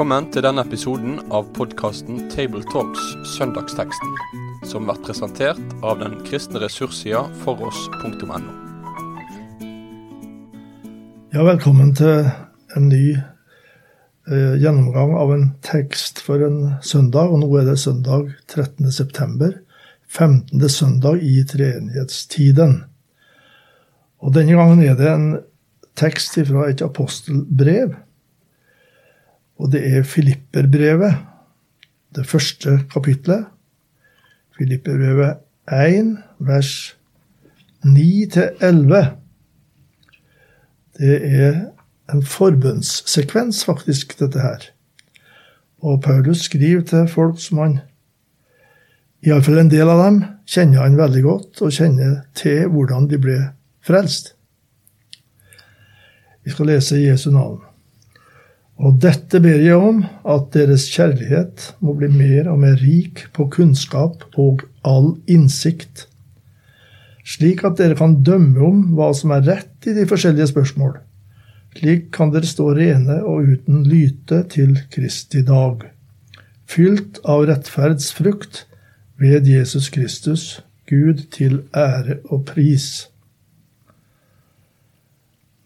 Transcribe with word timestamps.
Velkommen 0.00 0.30
til 0.32 0.40
denne 0.40 0.62
episoden 0.64 1.18
av 1.28 1.50
podkasten 1.52 2.22
Tabletalks 2.32 3.02
Søndagsteksten, 3.34 4.14
som 4.64 4.86
blir 4.88 4.96
presentert 5.04 5.74
av 5.84 5.98
den 6.00 6.14
kristne 6.24 6.62
ressurssida 6.62 7.26
foross.no. 7.42 8.38
Ja, 11.36 11.44
velkommen 11.44 11.92
til 12.00 12.30
en 12.80 12.88
ny 12.88 13.02
eh, 13.12 14.56
gjennomgang 14.64 15.12
av 15.20 15.36
en 15.36 15.46
tekst 15.68 16.24
for 16.24 16.48
en 16.48 16.78
søndag. 16.80 17.28
Og 17.28 17.44
nå 17.44 17.52
er 17.60 17.68
det 17.68 17.78
søndag 17.84 18.32
13. 18.48 18.88
september, 19.02 19.52
15. 20.08 20.64
søndag 20.80 21.20
i 21.20 21.42
treenighetstiden. 21.44 22.78
Og 24.24 24.32
denne 24.32 24.56
gangen 24.56 24.80
er 24.80 24.96
det 24.96 25.12
en 25.12 25.32
tekst 25.92 26.40
fra 26.40 26.70
et 26.72 26.88
apostelbrev 26.88 28.00
og 29.60 29.72
det 29.72 29.82
er 29.84 30.06
Filipperbrevet, 30.08 31.18
det 32.16 32.26
første 32.26 32.80
kapitlet. 32.92 33.44
Filipperbrevet 34.56 35.36
1, 35.68 36.16
vers 36.38 36.96
9-11. 37.84 39.04
Det 40.98 41.20
er 41.44 41.60
en 42.12 42.24
forbønnssekvens, 42.24 43.64
faktisk, 43.64 44.16
dette 44.20 44.40
her. 44.40 44.64
Og 45.80 46.02
Paulus 46.02 46.48
skriver 46.48 46.82
til 46.82 47.08
folk 47.08 47.40
som 47.40 47.58
han 47.58 47.78
Iallfall 49.20 49.60
en 49.60 49.68
del 49.68 49.88
av 49.92 49.98
dem 50.00 50.22
kjenner 50.48 50.80
han 50.80 50.96
veldig 50.96 51.22
godt, 51.22 51.60
og 51.60 51.74
kjenner 51.76 52.22
til 52.36 52.70
hvordan 52.72 53.08
de 53.10 53.18
ble 53.20 53.38
frelst. 53.84 54.32
Vi 56.40 56.54
skal 56.54 56.72
lese 56.72 57.02
Jesu 57.02 57.28
navn. 57.30 57.60
Og 58.80 58.96
dette 59.02 59.42
ber 59.44 59.60
jeg 59.60 59.76
om, 59.76 60.00
at 60.24 60.54
deres 60.54 60.86
kjærlighet 60.88 61.66
må 61.84 61.92
bli 61.98 62.08
mer 62.12 62.48
og 62.48 62.62
mer 62.62 62.78
rik 62.80 63.26
på 63.36 63.44
kunnskap 63.52 64.24
og 64.40 64.64
all 64.88 65.12
innsikt, 65.28 66.06
slik 67.28 67.60
at 67.68 67.76
dere 67.76 67.98
kan 67.98 68.16
dømme 68.24 68.62
om 68.64 68.80
hva 68.96 69.10
som 69.16 69.34
er 69.36 69.44
rett 69.44 69.88
i 69.90 69.92
de 69.98 70.06
forskjellige 70.08 70.48
spørsmål. 70.54 70.96
Slik 71.76 72.08
kan 72.16 72.32
dere 72.32 72.48
stå 72.48 72.70
rene 72.74 73.20
og 73.20 73.52
uten 73.52 73.84
lyte 73.86 74.40
til 74.50 74.72
Kristi 74.90 75.44
dag, 75.46 75.84
fylt 76.64 77.20
av 77.28 77.44
rettferdsfrukt 77.50 78.64
ved 79.20 79.46
Jesus 79.46 79.90
Kristus, 79.92 80.64
Gud 80.88 81.26
til 81.36 81.60
ære 81.76 82.22
og 82.32 82.48
pris. 82.48 83.10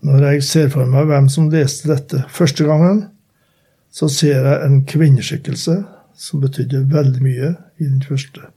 Når 0.05 0.25
jeg 0.27 0.43
ser 0.45 0.67
for 0.69 0.85
meg 0.85 1.07
hvem 1.09 1.31
som 1.33 1.47
leste 1.49 1.89
dette 1.89 2.27
første 2.29 2.67
gangen, 2.69 3.07
så 3.95 4.09
ser 4.13 4.45
jeg 4.45 4.67
en 4.67 4.83
kvinneskikkelse 4.85 5.79
som 6.19 6.43
betydde 6.43 6.83
veldig 6.93 7.23
mye 7.25 7.55
i 7.81 7.87
den 7.87 8.03
første 8.05 8.51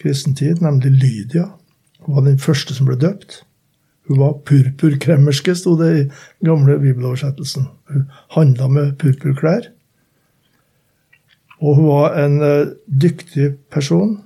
kristentid, 0.00 0.62
nemlig 0.64 0.94
Lydia. 0.94 1.44
Hun 2.00 2.16
var 2.16 2.24
den 2.24 2.40
første 2.40 2.74
som 2.74 2.88
ble 2.88 2.96
døpt. 2.96 3.42
Hun 4.08 4.22
var 4.22 4.38
purpurkremmerske, 4.48 5.52
sto 5.58 5.74
det 5.76 5.90
i 5.92 6.02
den 6.06 6.48
gamle 6.48 6.78
bibeloversettelsen. 6.80 7.68
Hun 7.92 8.08
handla 8.32 8.72
med 8.72 8.94
purpurklær. 9.02 9.68
Og 11.60 11.74
hun 11.76 11.88
var 11.90 12.16
en 12.22 12.40
uh, 12.40 12.72
dyktig 12.88 13.58
person 13.74 14.22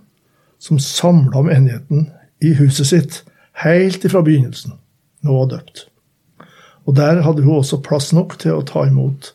som 0.63 0.79
samla 0.79 1.43
menigheten 1.43 2.11
i 2.45 2.55
huset 2.55 2.93
sitt 2.93 3.25
helt 3.65 4.05
ifra 4.05 4.23
begynnelsen, 4.23 4.77
når 5.23 5.33
hun 5.33 5.41
var 5.41 5.57
døpt. 5.57 5.89
Og 6.87 6.97
der 6.99 7.23
hadde 7.23 7.45
hun 7.45 7.61
også 7.61 7.81
plass 7.85 8.13
nok 8.13 8.39
til 8.43 8.59
å 8.59 8.67
ta 8.67 8.87
imot 8.89 9.33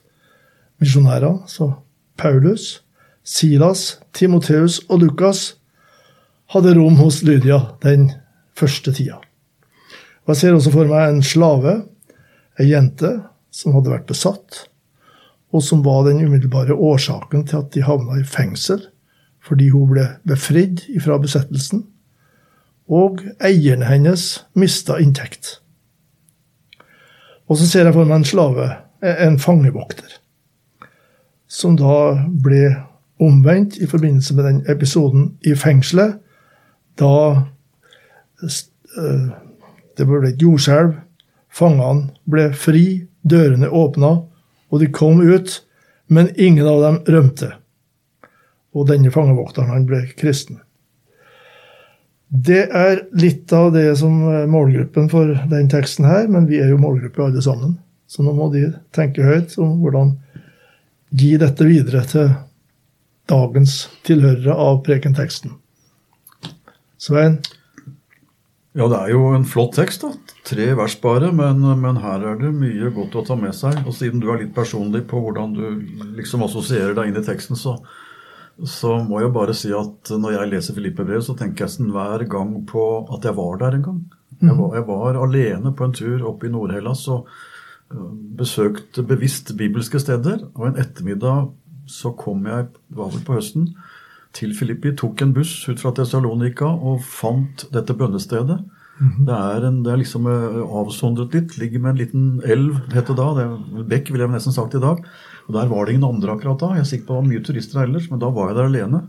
misjonærer. 0.84 1.44
Så 1.48 1.72
Paulus, 2.17 2.84
Silas, 3.23 3.99
Timoteus 4.14 4.82
og 4.89 5.04
Lukas 5.05 5.55
hadde 6.54 6.76
rom 6.77 6.99
hos 7.02 7.22
Lydia 7.27 7.60
den 7.83 8.11
første 8.58 8.94
tida. 8.95 9.22
Og 10.26 10.33
Jeg 10.33 10.42
ser 10.42 10.58
også 10.58 10.73
for 10.73 10.89
meg 10.89 11.10
en 11.10 11.23
slave, 11.23 11.76
ei 12.60 12.72
jente, 12.72 13.14
som 13.52 13.76
hadde 13.77 13.93
vært 13.93 14.10
besatt, 14.10 14.66
og 15.55 15.64
som 15.64 15.83
var 15.86 16.04
den 16.08 16.20
umiddelbare 16.26 16.76
årsaken 16.76 17.45
til 17.48 17.61
at 17.61 17.72
de 17.73 17.86
havna 17.86 18.20
i 18.20 18.26
fengsel, 18.27 18.82
fordi 19.39 19.70
hun 19.72 19.88
ble 19.93 20.08
befridd 20.27 20.83
fra 21.04 21.20
besettelsen, 21.22 21.86
og 22.88 23.23
eierne 23.43 23.88
hennes 23.88 24.27
mista 24.55 24.98
inntekt. 24.99 25.58
Og 27.48 27.60
så 27.60 27.68
ser 27.68 27.88
jeg 27.88 27.96
for 27.96 28.08
meg 28.08 28.22
en 28.22 28.28
slave, 28.28 28.68
en 29.02 29.40
fangevokter, 29.40 30.18
som 31.48 31.78
da 31.80 32.18
ble 32.44 32.76
omvendt 33.24 33.78
i 33.82 33.88
forbindelse 33.90 34.36
med 34.36 34.46
den 34.50 34.64
episoden 34.70 35.30
i 35.48 35.56
fengselet, 35.56 36.18
da 37.00 37.14
eh, 38.44 39.28
det 39.98 40.08
ble 40.10 40.24
et 40.28 40.42
jordskjelv, 40.42 40.98
fangene 41.48 42.12
ble 42.30 42.50
fri, 42.54 43.08
dørene 43.24 43.70
åpna, 43.70 44.12
og 44.68 44.84
de 44.84 44.92
kom 44.94 45.22
ut, 45.22 45.62
men 46.08 46.32
ingen 46.36 46.68
av 46.68 46.84
dem 46.84 47.00
rømte. 47.08 47.52
Og 48.76 48.88
denne 48.92 49.12
fangevokteren 49.12 49.72
han 49.72 49.88
ble 49.88 50.04
kristen. 50.20 50.62
Det 52.27 52.64
er 52.76 53.05
litt 53.15 53.52
av 53.55 53.70
det 53.71 53.88
som 53.99 54.20
er 54.33 54.49
målgruppen 54.52 55.08
for 55.11 55.32
den 55.48 55.70
teksten 55.71 56.08
her, 56.08 56.27
men 56.27 56.48
vi 56.49 56.60
er 56.60 56.73
jo 56.73 56.82
målgruppe 56.82 57.23
alle 57.23 57.43
sammen. 57.43 57.77
Så 58.08 58.23
nå 58.23 58.33
må 58.36 58.49
de 58.52 58.65
tenke 58.95 59.23
høyt 59.23 59.55
om 59.61 59.77
hvordan 59.82 60.15
gi 61.16 61.36
dette 61.39 61.67
videre 61.67 62.04
til 62.08 62.33
dagens 63.32 63.86
tilhørere 64.08 64.55
av 64.55 64.82
prekenteksten. 64.83 65.55
Svein? 66.99 67.39
Ja, 68.77 68.86
det 68.92 68.98
er 68.98 69.14
jo 69.16 69.32
en 69.33 69.45
flott 69.48 69.76
tekst. 69.77 70.04
da. 70.04 70.36
Tre 70.48 70.67
vers 70.77 70.95
bare, 71.02 71.32
men, 71.36 71.64
men, 71.82 72.02
her 72.04 72.23
er 72.33 72.36
det 72.42 72.52
mye 72.54 72.92
godt 72.93 73.16
å 73.17 73.23
ta 73.26 73.37
med 73.39 73.55
seg. 73.58 73.80
Og 73.87 73.95
siden 73.95 74.21
du 74.21 74.30
er 74.32 74.43
litt 74.43 74.54
personlig 74.55 75.05
på 75.10 75.21
hvordan 75.23 75.55
du 75.55 75.64
liksom 76.17 76.43
assosierer 76.45 76.93
deg 76.98 77.10
inn 77.10 77.17
i 77.17 77.26
teksten, 77.26 77.58
så, 77.60 77.77
så 78.66 78.95
må 79.06 79.22
jeg 79.22 79.34
bare 79.36 79.54
si 79.54 79.70
at 79.76 80.10
når 80.10 80.34
jeg 80.34 80.52
leser 80.52 80.78
Filippe-brevet, 80.78 81.26
så 81.26 81.36
tenker 81.38 81.66
jeg 81.66 81.70
nesten 81.70 81.92
hver 81.94 82.23
gang 82.30 82.56
på 82.70 82.86
at 83.14 83.28
jeg 83.28 83.38
var 83.38 83.60
der 83.62 83.78
en 83.78 83.86
gang. 83.86 84.00
Jeg 84.42 84.54
var, 84.58 84.73
jeg 84.76 84.86
var 84.88 85.18
alene 85.18 85.73
på 85.73 85.86
en 85.86 85.94
tur 85.98 86.26
oppe 86.30 86.48
i 86.48 86.52
Nord-Hellas 86.54 87.08
og 87.10 87.30
besøkte 88.38 89.04
bevisst 89.08 89.54
bibelske 89.58 90.00
steder. 90.02 90.44
Og 90.56 90.67
en 90.67 90.82
ettermiddag 90.82 91.52
så 91.88 92.12
kom 92.17 92.46
jeg, 92.50 92.67
det 92.90 93.00
var 93.00 93.14
vel 93.14 93.23
på 93.26 93.38
høsten, 93.38 93.72
til 94.38 94.52
Filippi, 94.54 94.92
tok 94.94 95.22
en 95.23 95.32
buss 95.34 95.54
ut 95.70 95.80
fra 95.82 95.94
Tessalonika 95.96 96.67
og 96.67 97.00
fant 97.02 97.66
dette 97.73 97.96
bønnestedet. 97.98 98.60
Mm 99.00 99.10
-hmm. 99.10 99.26
det, 99.26 99.34
er 99.34 99.67
en, 99.67 99.84
det 99.84 99.92
er 99.92 99.98
liksom 99.98 100.28
eh, 100.28 100.78
avsondret 100.82 101.34
litt. 101.34 101.58
Ligger 101.58 101.80
med 101.80 101.90
en 101.90 101.98
liten 101.98 102.42
elv, 102.46 102.76
het 102.94 103.08
det 103.08 103.17
da. 103.17 103.28
Det 103.34 103.44
er, 103.44 103.84
bekk, 103.84 104.12
ville 104.12 104.26
jeg 104.26 104.32
nesten 104.32 104.54
sagt 104.54 104.76
i 104.76 104.80
dag. 104.80 104.98
Og 105.48 105.54
Der 105.56 105.70
var 105.72 105.86
det 105.86 105.96
ingen 105.96 106.08
andre 106.08 106.34
akkurat 106.36 106.60
da. 106.60 106.74
Jeg 106.76 106.84
er 106.84 106.90
sikker 106.92 107.08
på 107.08 107.14
det 107.14 107.22
var 107.22 107.30
mye 107.32 107.46
turister 107.46 107.84
ellers, 107.84 108.10
men 108.12 108.20
da 108.20 108.32
var 108.36 108.50
jeg 108.52 108.58
der 108.58 108.70
alene. 108.72 109.04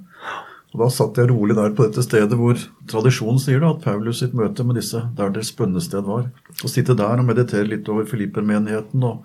Og 0.75 0.83
Da 0.83 0.89
satt 0.93 1.17
jeg 1.19 1.31
rolig 1.31 1.57
der 1.57 1.73
på 1.75 1.87
dette 1.87 2.05
stedet 2.05 2.37
hvor 2.39 2.59
tradisjonen 2.91 3.41
sier 3.43 3.63
det, 3.63 3.71
at 3.71 3.83
Paulus 3.83 4.21
sitt 4.23 4.37
møte 4.37 4.67
med 4.67 4.79
disse 4.79 5.01
der 5.17 5.33
deres 5.35 5.51
bønnested 5.57 6.05
var. 6.07 6.29
Å 6.63 6.71
sitte 6.71 6.97
der 6.99 7.19
og 7.19 7.27
meditere 7.27 7.67
litt 7.67 7.89
over 7.89 8.07
Filippermenigheten 8.07 9.03
og 9.09 9.25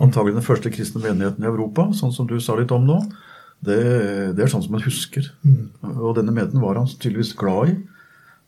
antagelig 0.00 0.38
den 0.38 0.46
første 0.46 0.72
kristne 0.72 1.02
menigheten 1.02 1.44
i 1.44 1.50
Europa, 1.50 1.90
sånn 1.92 2.14
som 2.14 2.28
du 2.30 2.38
sa 2.40 2.56
litt 2.56 2.72
om 2.72 2.86
nå, 2.88 3.02
det, 3.60 3.80
det 4.38 4.46
er 4.46 4.48
sånn 4.48 4.62
som 4.64 4.72
man 4.72 4.86
husker. 4.86 5.26
Mm. 5.44 5.66
Og 5.90 6.14
denne 6.16 6.32
menigheten 6.32 6.62
var 6.62 6.80
han 6.80 6.88
tydeligvis 6.88 7.34
glad 7.36 7.74
i. 7.74 7.74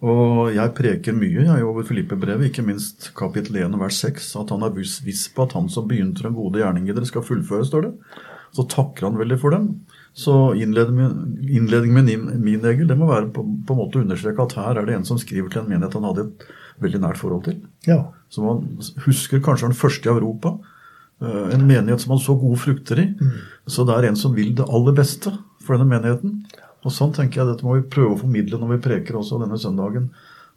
Og 0.03 0.51
jeg 0.51 0.75
preker 0.75 1.15
mye 1.15 1.45
jeg 1.47 1.63
over 1.65 1.87
Filippe-brevet, 1.87 2.49
ikke 2.49 2.65
minst 2.67 3.13
kapittel 3.19 3.61
1 3.63 3.77
vers 3.79 4.01
6, 4.03 4.33
at 4.41 4.51
han 4.51 4.65
er 4.67 4.75
viss 4.75 5.29
på 5.31 5.47
at 5.47 5.55
han 5.55 5.69
som 5.71 5.87
begynte 5.91 6.25
den 6.27 6.35
gode 6.35 6.59
gjerning 6.59 6.89
i 6.89 6.95
dere, 6.95 7.07
skal 7.07 7.23
fullføre, 7.27 7.67
står 7.69 7.87
det. 7.87 7.93
Så 8.53 8.67
takker 8.69 9.07
han 9.07 9.21
veldig 9.21 9.39
for 9.41 9.55
dem. 9.55 9.69
Så 10.13 10.35
innledningen 10.59 11.95
med 11.95 12.43
min 12.43 12.67
egel 12.69 12.91
det 12.91 12.99
må 13.01 13.07
være 13.09 13.31
på, 13.33 13.45
på 13.47 13.77
en 13.77 13.79
måte 13.79 14.01
å 14.01 14.03
understreke 14.03 14.45
at 14.45 14.57
her 14.59 14.81
er 14.81 14.89
det 14.89 14.99
en 14.99 15.07
som 15.09 15.21
skriver 15.21 15.49
til 15.53 15.63
en 15.63 15.71
menighet 15.71 15.95
han 15.97 16.09
hadde 16.11 16.27
et 16.27 16.45
veldig 16.83 17.01
nært 17.07 17.21
forhold 17.23 17.47
til. 17.47 17.63
Ja. 17.89 18.03
Som 18.33 18.51
han 18.51 18.67
husker 19.07 19.41
kanskje 19.45 19.71
den 19.71 19.79
første 19.79 20.11
i 20.11 20.13
Europa. 20.13 20.57
Eh, 21.23 21.55
en 21.55 21.65
menighet 21.69 22.03
som 22.03 22.17
han 22.17 22.21
så 22.21 22.37
gode 22.43 22.59
frukter 22.61 23.01
i. 23.01 23.07
Mm. 23.15 23.39
Så 23.71 23.87
det 23.89 23.97
er 23.97 24.11
en 24.11 24.19
som 24.19 24.35
vil 24.37 24.53
det 24.59 24.67
aller 24.69 24.99
beste 24.99 25.33
for 25.63 25.79
denne 25.79 25.89
menigheten. 25.95 26.43
Og 26.83 26.95
sånn 26.95 27.15
tenker 27.15 27.43
jeg 27.43 27.53
dette 27.53 27.67
må 27.67 27.79
vi 27.79 27.89
prøve 27.95 28.17
å 28.17 28.21
formidle 28.25 28.59
når 28.59 28.77
vi 28.77 28.85
preker 28.89 29.19
også 29.19 29.41
denne 29.43 29.59
søndagen. 29.61 30.11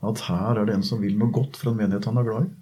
At 0.06 0.26
her 0.28 0.60
er 0.62 0.68
det 0.68 0.78
en 0.78 0.86
som 0.86 1.02
vil 1.02 1.18
noe 1.20 1.34
godt 1.34 1.58
for 1.60 1.72
en 1.72 1.80
menighet 1.80 2.08
han 2.10 2.22
er 2.22 2.28
glad 2.28 2.48
i. 2.48 2.54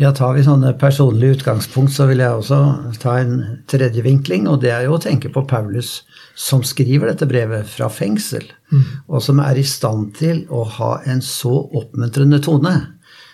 Ja, 0.00 0.14
Tar 0.16 0.32
vi 0.32 0.42
sånne 0.46 0.70
personlige 0.80 1.36
utgangspunkt, 1.36 1.92
så 1.92 2.06
vil 2.08 2.22
jeg 2.22 2.32
også 2.32 2.58
ta 3.02 3.18
en 3.20 3.34
tredje 3.68 4.00
vinkling. 4.06 4.46
Og 4.48 4.62
det 4.62 4.70
er 4.72 4.86
jo 4.86 4.94
å 4.96 5.02
tenke 5.02 5.28
på 5.32 5.42
Paulus 5.48 5.98
som 6.38 6.62
skriver 6.64 7.10
dette 7.10 7.28
brevet 7.28 7.68
fra 7.68 7.90
fengsel. 7.92 8.46
Mm. 8.72 8.86
Og 9.12 9.20
som 9.26 9.42
er 9.44 9.60
i 9.60 9.66
stand 9.66 10.14
til 10.16 10.46
å 10.48 10.62
ha 10.78 10.94
en 11.04 11.20
så 11.24 11.52
oppmuntrende 11.52 12.40
tone 12.40 12.72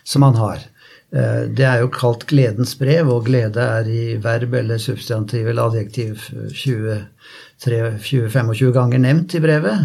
som 0.03 0.27
han 0.27 0.41
har. 0.41 0.67
Eh, 1.15 1.43
det 1.55 1.67
er 1.67 1.81
jo 1.83 1.89
kalt 1.95 2.27
gledens 2.31 2.79
brev, 2.79 3.09
og 3.13 3.27
glede 3.29 3.61
er 3.63 3.89
i 3.89 4.17
verb 4.23 4.55
eller 4.59 4.79
substantiv 4.83 5.49
eller 5.49 5.63
adjektiv 5.71 6.15
20-25 6.51 8.73
ganger 8.75 8.99
nevnt 9.03 9.35
i 9.39 9.45
brevet. 9.45 9.79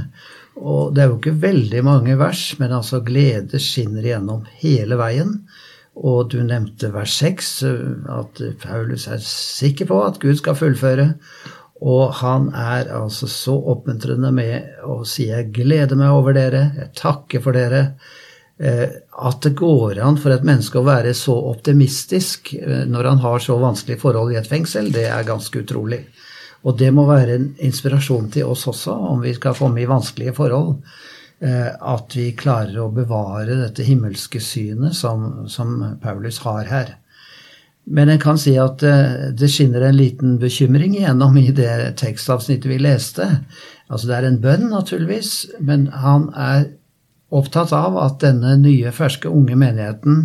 Og 0.61 0.95
det 0.95 1.01
er 1.03 1.07
jo 1.09 1.19
ikke 1.19 1.41
veldig 1.41 1.81
mange 1.87 2.13
vers, 2.19 2.43
men 2.59 2.71
altså 2.75 2.97
glede 3.05 3.59
skinner 3.61 4.03
igjennom 4.05 4.41
hele 4.61 4.95
veien. 4.99 5.31
Og 6.01 6.31
du 6.31 6.37
nevnte 6.43 6.93
vers 6.93 7.13
6, 7.19 7.63
at 8.11 8.41
Paulus 8.61 9.07
er 9.11 9.19
sikker 9.23 9.85
på 9.89 9.97
at 10.05 10.19
Gud 10.23 10.35
skal 10.39 10.59
fullføre. 10.59 11.07
Og 11.81 12.13
han 12.19 12.51
er 12.53 12.93
altså 12.93 13.27
så 13.27 13.55
oppmuntrende 13.73 14.31
med 14.31 14.61
å 14.85 15.03
si 15.05 15.29
'jeg 15.29 15.53
gleder 15.53 15.95
meg 15.95 16.09
over 16.09 16.33
dere', 16.33 16.71
'jeg 16.75 16.89
takker 16.95 17.41
for 17.41 17.51
dere'. 17.51 17.93
Eh, 18.61 18.89
at 19.11 19.41
det 19.41 19.55
går 19.57 19.97
an 20.05 20.19
for 20.21 20.29
et 20.35 20.43
menneske 20.45 20.77
å 20.77 20.85
være 20.85 21.15
så 21.17 21.33
optimistisk 21.49 22.51
eh, 22.59 22.83
når 22.85 23.07
han 23.09 23.21
har 23.23 23.41
så 23.41 23.55
vanskelige 23.57 24.03
forhold 24.03 24.35
i 24.35 24.37
et 24.37 24.49
fengsel, 24.49 24.91
det 24.93 25.07
er 25.09 25.25
ganske 25.25 25.63
utrolig. 25.63 26.03
Og 26.61 26.75
det 26.77 26.91
må 26.93 27.07
være 27.09 27.39
en 27.39 27.47
inspirasjon 27.65 28.27
til 28.35 28.51
oss 28.51 28.67
også, 28.69 28.93
om 28.93 29.23
vi 29.23 29.33
skal 29.33 29.57
komme 29.57 29.81
i 29.81 29.89
vanskelige 29.89 30.35
forhold. 30.37 30.75
Eh, 31.41 31.71
at 31.73 32.13
vi 32.13 32.27
klarer 32.37 32.77
å 32.83 32.91
bevare 32.93 33.57
dette 33.63 33.87
himmelske 33.87 34.43
synet 34.45 34.93
som, 34.93 35.47
som 35.49 35.79
Paulus 36.03 36.37
har 36.45 36.69
her. 36.69 36.91
Men 37.89 38.11
en 38.13 38.21
kan 38.21 38.37
si 38.37 38.53
at 38.61 38.83
det 39.33 39.47
skinner 39.49 39.87
en 39.87 39.97
liten 39.97 40.35
bekymring 40.37 40.93
igjennom 40.99 41.33
i 41.41 41.47
det 41.49 41.95
tekstavsnittet 41.97 42.69
vi 42.69 42.77
leste. 42.77 43.25
Altså 43.89 44.11
Det 44.11 44.19
er 44.19 44.27
en 44.27 44.37
bønn, 44.43 44.67
naturligvis, 44.69 45.31
men 45.65 45.87
han 46.03 46.29
er 46.37 46.69
opptatt 47.31 47.73
av 47.75 47.97
at 48.01 48.19
denne 48.23 48.55
nye, 48.59 48.91
ferske, 48.95 49.29
unge 49.29 49.55
menigheten 49.59 50.23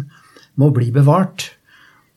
må 0.60 0.70
bli 0.74 0.90
bevart. 0.94 1.50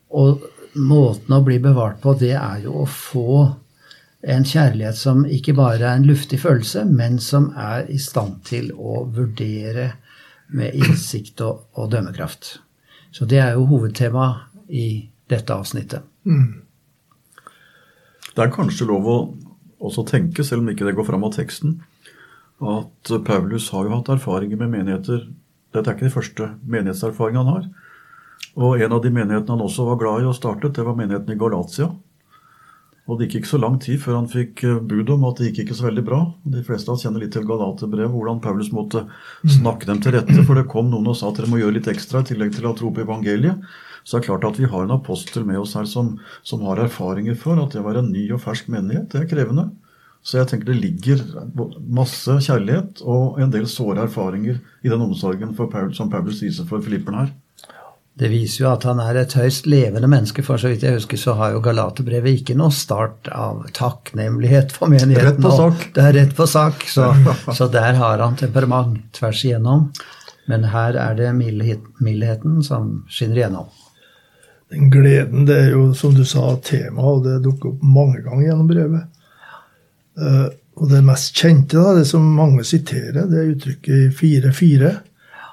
Og 0.10 0.46
måten 0.80 1.36
å 1.36 1.44
bli 1.46 1.60
bevart 1.62 2.00
på, 2.04 2.16
det 2.18 2.36
er 2.38 2.64
jo 2.66 2.84
å 2.84 2.88
få 2.90 3.42
en 4.30 4.44
kjærlighet 4.44 4.98
som 5.00 5.24
ikke 5.24 5.56
bare 5.56 5.86
er 5.86 6.00
en 6.00 6.08
luftig 6.08 6.42
følelse, 6.42 6.84
men 6.86 7.20
som 7.24 7.52
er 7.56 7.88
i 7.92 8.00
stand 8.02 8.42
til 8.50 8.74
å 8.76 9.06
vurdere 9.16 9.94
med 10.56 10.76
innsikt 10.76 11.42
og, 11.46 11.68
og 11.78 11.92
dømmekraft. 11.94 12.58
Så 13.16 13.26
det 13.30 13.40
er 13.42 13.56
jo 13.56 13.68
hovedtema 13.70 14.32
i 14.70 15.10
dette 15.30 15.54
avsnittet. 15.54 16.04
Mm. 16.26 16.66
Det 18.36 18.44
er 18.44 18.54
kanskje 18.54 18.88
lov 18.90 19.08
å 19.10 19.20
også 19.80 20.04
tenke, 20.10 20.44
selv 20.44 20.64
om 20.64 20.74
ikke 20.74 20.86
det 20.88 20.96
går 20.98 21.08
fram 21.08 21.24
av 21.26 21.34
teksten, 21.38 21.80
at 22.60 23.12
Paulus 23.26 23.70
har 23.72 23.88
jo 23.88 23.96
hatt 23.96 24.12
erfaringer 24.12 24.60
med 24.60 24.74
menigheter. 24.74 25.28
Dette 25.74 25.88
er 25.88 25.96
ikke 25.96 26.10
de 26.10 26.16
første 26.16 26.50
menighetserfaringene 26.66 27.46
han 27.46 27.54
har. 27.54 27.70
Og 28.60 28.82
en 28.82 28.94
av 28.96 29.02
de 29.04 29.12
menighetene 29.14 29.56
han 29.56 29.66
også 29.66 29.86
var 29.88 30.00
glad 30.02 30.24
i 30.24 30.30
og 30.30 30.38
startet, 30.38 30.76
det 30.76 30.86
var 30.86 30.98
menigheten 30.98 31.36
i 31.36 31.40
Galatia. 31.40 31.90
Og 33.10 33.18
det 33.18 33.26
gikk 33.26 33.40
ikke 33.40 33.50
så 33.56 33.60
lang 33.62 33.80
tid 33.82 33.98
før 34.04 34.20
han 34.20 34.30
fikk 34.30 34.64
eh, 34.68 34.82
bud 34.86 35.10
om 35.16 35.24
at 35.30 35.40
det 35.40 35.50
gikk 35.50 35.64
ikke 35.64 35.78
så 35.80 35.88
veldig 35.88 36.04
bra. 36.06 36.20
De 36.46 36.62
fleste 36.66 36.92
av 36.92 36.98
oss 36.98 37.06
kjenner 37.06 37.24
litt 37.24 37.34
til 37.34 37.48
Galaterbrevet, 37.50 38.14
hvordan 38.14 38.42
Paulus 38.44 38.70
måtte 38.76 39.08
snakke 39.58 39.90
dem 39.90 40.02
til 40.04 40.14
rette. 40.14 40.36
For 40.46 40.60
det 40.60 40.68
kom 40.70 40.92
noen 40.92 41.10
og 41.10 41.18
sa 41.18 41.32
at 41.32 41.40
dere 41.40 41.50
må 41.50 41.62
gjøre 41.62 41.80
litt 41.80 41.90
ekstra 41.90 42.22
i 42.22 42.30
tillegg 42.30 42.54
til 42.54 42.70
å 42.70 42.76
tro 42.78 42.92
på 42.94 43.02
evangeliet. 43.08 43.66
Så 44.04 44.18
det 44.18 44.22
er 44.22 44.28
klart 44.30 44.46
at 44.52 44.60
vi 44.62 44.70
har 44.70 44.86
en 44.86 44.96
apostel 44.96 45.46
med 45.48 45.58
oss 45.62 45.74
her 45.78 45.90
som, 45.90 46.16
som 46.46 46.62
har 46.70 46.82
erfaringer 46.86 47.38
for 47.38 47.60
at 47.62 47.74
det 47.74 47.84
var 47.86 47.98
en 48.00 48.12
ny 48.14 48.28
og 48.36 48.44
fersk 48.46 48.70
menighet, 48.72 49.10
det 49.12 49.24
er 49.24 49.30
krevende. 49.30 49.70
Så 50.24 50.42
jeg 50.42 50.50
tenker 50.50 50.74
det 50.74 50.82
ligger 50.82 51.22
masse 51.80 52.34
kjærlighet 52.44 53.00
og 53.08 53.40
en 53.42 53.54
del 53.54 53.68
såre 53.72 54.04
erfaringer 54.06 54.60
i 54.84 54.92
den 54.92 55.02
omsorgen 55.02 55.56
Paul, 55.56 55.94
som 55.96 56.12
Paulus 56.12 56.44
viser 56.44 56.68
for 56.70 56.84
filipperen 56.84 57.24
her. 57.24 57.32
Det 58.20 58.28
viser 58.28 58.66
jo 58.66 58.70
at 58.74 58.84
han 58.84 59.00
er 59.00 59.22
et 59.22 59.34
høyst 59.38 59.68
levende 59.72 60.10
menneske. 60.12 60.44
For 60.44 60.60
så 60.60 60.74
vidt 60.74 60.84
jeg 60.84 60.98
husker, 60.98 61.20
så 61.22 61.38
har 61.40 61.54
jo 61.54 61.62
Galaterbrevet 61.64 62.42
ikke 62.42 62.58
noe 62.60 62.74
start 62.76 63.30
av 63.32 63.62
takknemlighet 63.76 64.74
for 64.76 64.92
menigheten. 64.92 65.30
Rett 65.30 65.40
på 65.40 65.54
sak. 65.56 65.86
Det 65.96 66.04
er 66.04 66.18
rett 66.18 66.34
på 66.36 66.48
sak, 66.50 66.84
så, 66.92 67.14
så, 67.58 67.70
der 67.72 67.96
har 68.02 68.20
han 68.20 68.36
temperament 68.40 69.06
tvers 69.16 69.46
igjennom. 69.48 69.88
Men 70.52 70.68
her 70.74 70.98
er 71.00 71.16
det 71.16 71.32
mildheten 71.38 72.60
som 72.66 73.06
skinner 73.08 73.40
igjennom. 73.40 73.72
Den 74.70 74.92
gleden, 74.92 75.48
det 75.48 75.56
er 75.64 75.72
jo 75.78 75.88
som 75.98 76.12
du 76.14 76.26
sa, 76.28 76.52
tema, 76.66 77.14
og 77.14 77.24
det 77.24 77.40
dukker 77.46 77.72
opp 77.72 77.88
mange 77.88 78.20
ganger 78.26 78.50
gjennom 78.50 78.68
brevet. 78.70 79.19
Uh, 80.20 80.50
og 80.80 80.90
det 80.92 81.04
mest 81.04 81.36
kjente, 81.36 81.80
da, 81.80 81.94
det 81.98 82.08
som 82.08 82.24
mange 82.24 82.64
siterer, 82.68 83.26
det 83.28 83.40
er 83.40 83.54
uttrykket 83.54 84.16
4-4. 84.16 84.92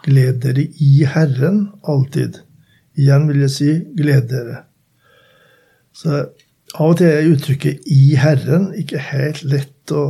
Gled 0.06 0.42
dere 0.44 0.66
i 0.82 0.90
Herren 1.10 1.64
alltid. 1.82 2.40
Igjen 2.96 3.26
vil 3.28 3.42
jeg 3.42 3.52
si 3.52 3.70
gled 3.98 4.28
dere. 4.30 4.60
Så 5.96 6.20
av 6.76 6.92
og 6.92 6.98
til 6.98 7.08
er 7.08 7.30
uttrykket 7.32 7.86
'i 7.88 8.16
Herren' 8.20 8.72
ikke 8.78 9.00
helt 9.00 9.42
lett 9.48 9.92
å, 9.92 10.04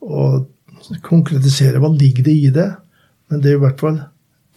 å 0.00 0.24
konkretisere. 1.06 1.80
Hva 1.80 1.92
ligger 1.94 2.26
det 2.26 2.34
i 2.34 2.50
det? 2.52 2.70
Men 3.30 3.40
det 3.40 3.52
er 3.52 3.58
i 3.58 3.64
hvert 3.64 3.80
fall 3.80 4.00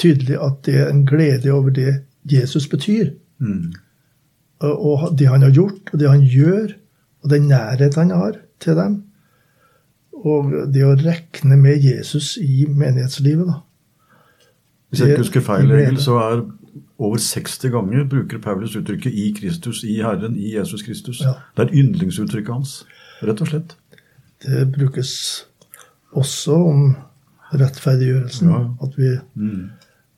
tydelig 0.02 0.40
at 0.44 0.64
det 0.68 0.78
er 0.82 0.90
en 0.92 1.06
glede 1.08 1.54
over 1.54 1.74
det 1.74 2.02
Jesus 2.28 2.68
betyr. 2.68 3.14
Mm. 3.40 3.74
Og 4.62 5.14
det 5.18 5.30
han 5.30 5.46
har 5.46 5.54
gjort, 5.54 5.94
og 5.94 6.00
det 6.00 6.10
han 6.10 6.26
gjør, 6.26 6.74
og 7.24 7.30
den 7.30 7.48
nærhet 7.52 7.96
han 7.96 8.12
har 8.12 8.40
til 8.60 8.76
dem. 8.76 9.04
Og 10.26 10.54
det 10.74 10.86
å 10.86 10.96
rekne 10.98 11.58
med 11.60 11.84
Jesus 11.84 12.38
i 12.42 12.66
menighetslivet, 12.66 13.48
da. 13.48 13.62
Hvis 14.90 15.02
jeg 15.04 15.14
ikke 15.14 15.26
husker 15.26 15.44
feil, 15.44 15.72
Egil, 15.76 15.98
så 16.00 16.16
er 16.24 16.46
over 16.98 17.20
60 17.22 17.70
ganger 17.74 18.06
bruker 18.10 18.40
Paulus 18.42 18.76
uttrykket 18.76 19.14
'i 19.14 19.34
Kristus', 19.40 19.84
'i 19.84 20.00
Herren', 20.02 20.38
'i 20.38 20.56
Jesus 20.56 20.82
Kristus'. 20.82 21.22
Ja. 21.24 21.34
Det 21.58 21.68
er 21.68 21.76
yndlingsuttrykket 21.76 22.54
hans, 22.54 22.86
rett 23.24 23.42
og 23.42 23.48
slett. 23.48 23.76
Det 24.44 24.72
brukes 24.72 25.46
også 26.14 26.54
om 26.54 26.96
rettferdiggjørelsen. 27.54 28.50
Ja. 28.50 28.64
At 28.84 28.98
vi 28.98 29.12
mm. 29.36 29.70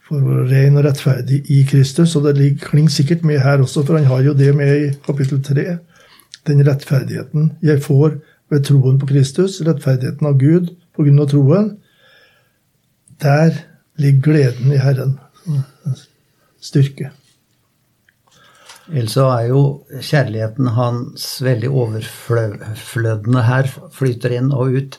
får 0.07 0.23
være 0.25 0.47
ren 0.51 0.77
og 0.77 0.85
rettferdig 0.85 1.43
i 1.51 1.61
Kristus. 1.63 2.15
Og 2.15 2.35
det 2.35 2.61
klinger 2.61 2.89
sikkert 2.89 3.23
med 3.23 3.39
her 3.39 3.57
også, 3.57 3.85
for 3.85 3.97
han 3.97 4.05
har 4.05 4.21
jo 4.21 4.33
det 4.33 4.55
med 4.55 4.87
i 4.87 4.91
kapittel 5.05 5.43
3. 5.43 5.77
Den 6.47 6.67
rettferdigheten 6.67 7.51
jeg 7.61 7.83
får 7.83 8.19
ved 8.49 8.65
troen 8.65 8.99
på 9.01 9.09
Kristus, 9.09 9.59
rettferdigheten 9.65 10.27
av 10.27 10.37
Gud 10.41 10.73
på 10.95 11.05
grunn 11.05 11.21
av 11.21 11.29
troen. 11.31 11.71
Der 13.21 13.63
ligger 13.99 14.31
gleden 14.31 14.73
i 14.73 14.81
Herren 14.81 15.17
styrke. 16.63 17.11
Ellers 18.89 19.13
så 19.13 19.27
er 19.29 19.49
jo 19.51 19.63
kjærligheten 20.01 20.71
hans 20.73 21.25
veldig 21.45 21.69
overflødende 21.69 23.43
her, 23.45 23.69
flyter 23.93 24.33
inn 24.39 24.49
og 24.55 24.77
ut. 24.79 24.97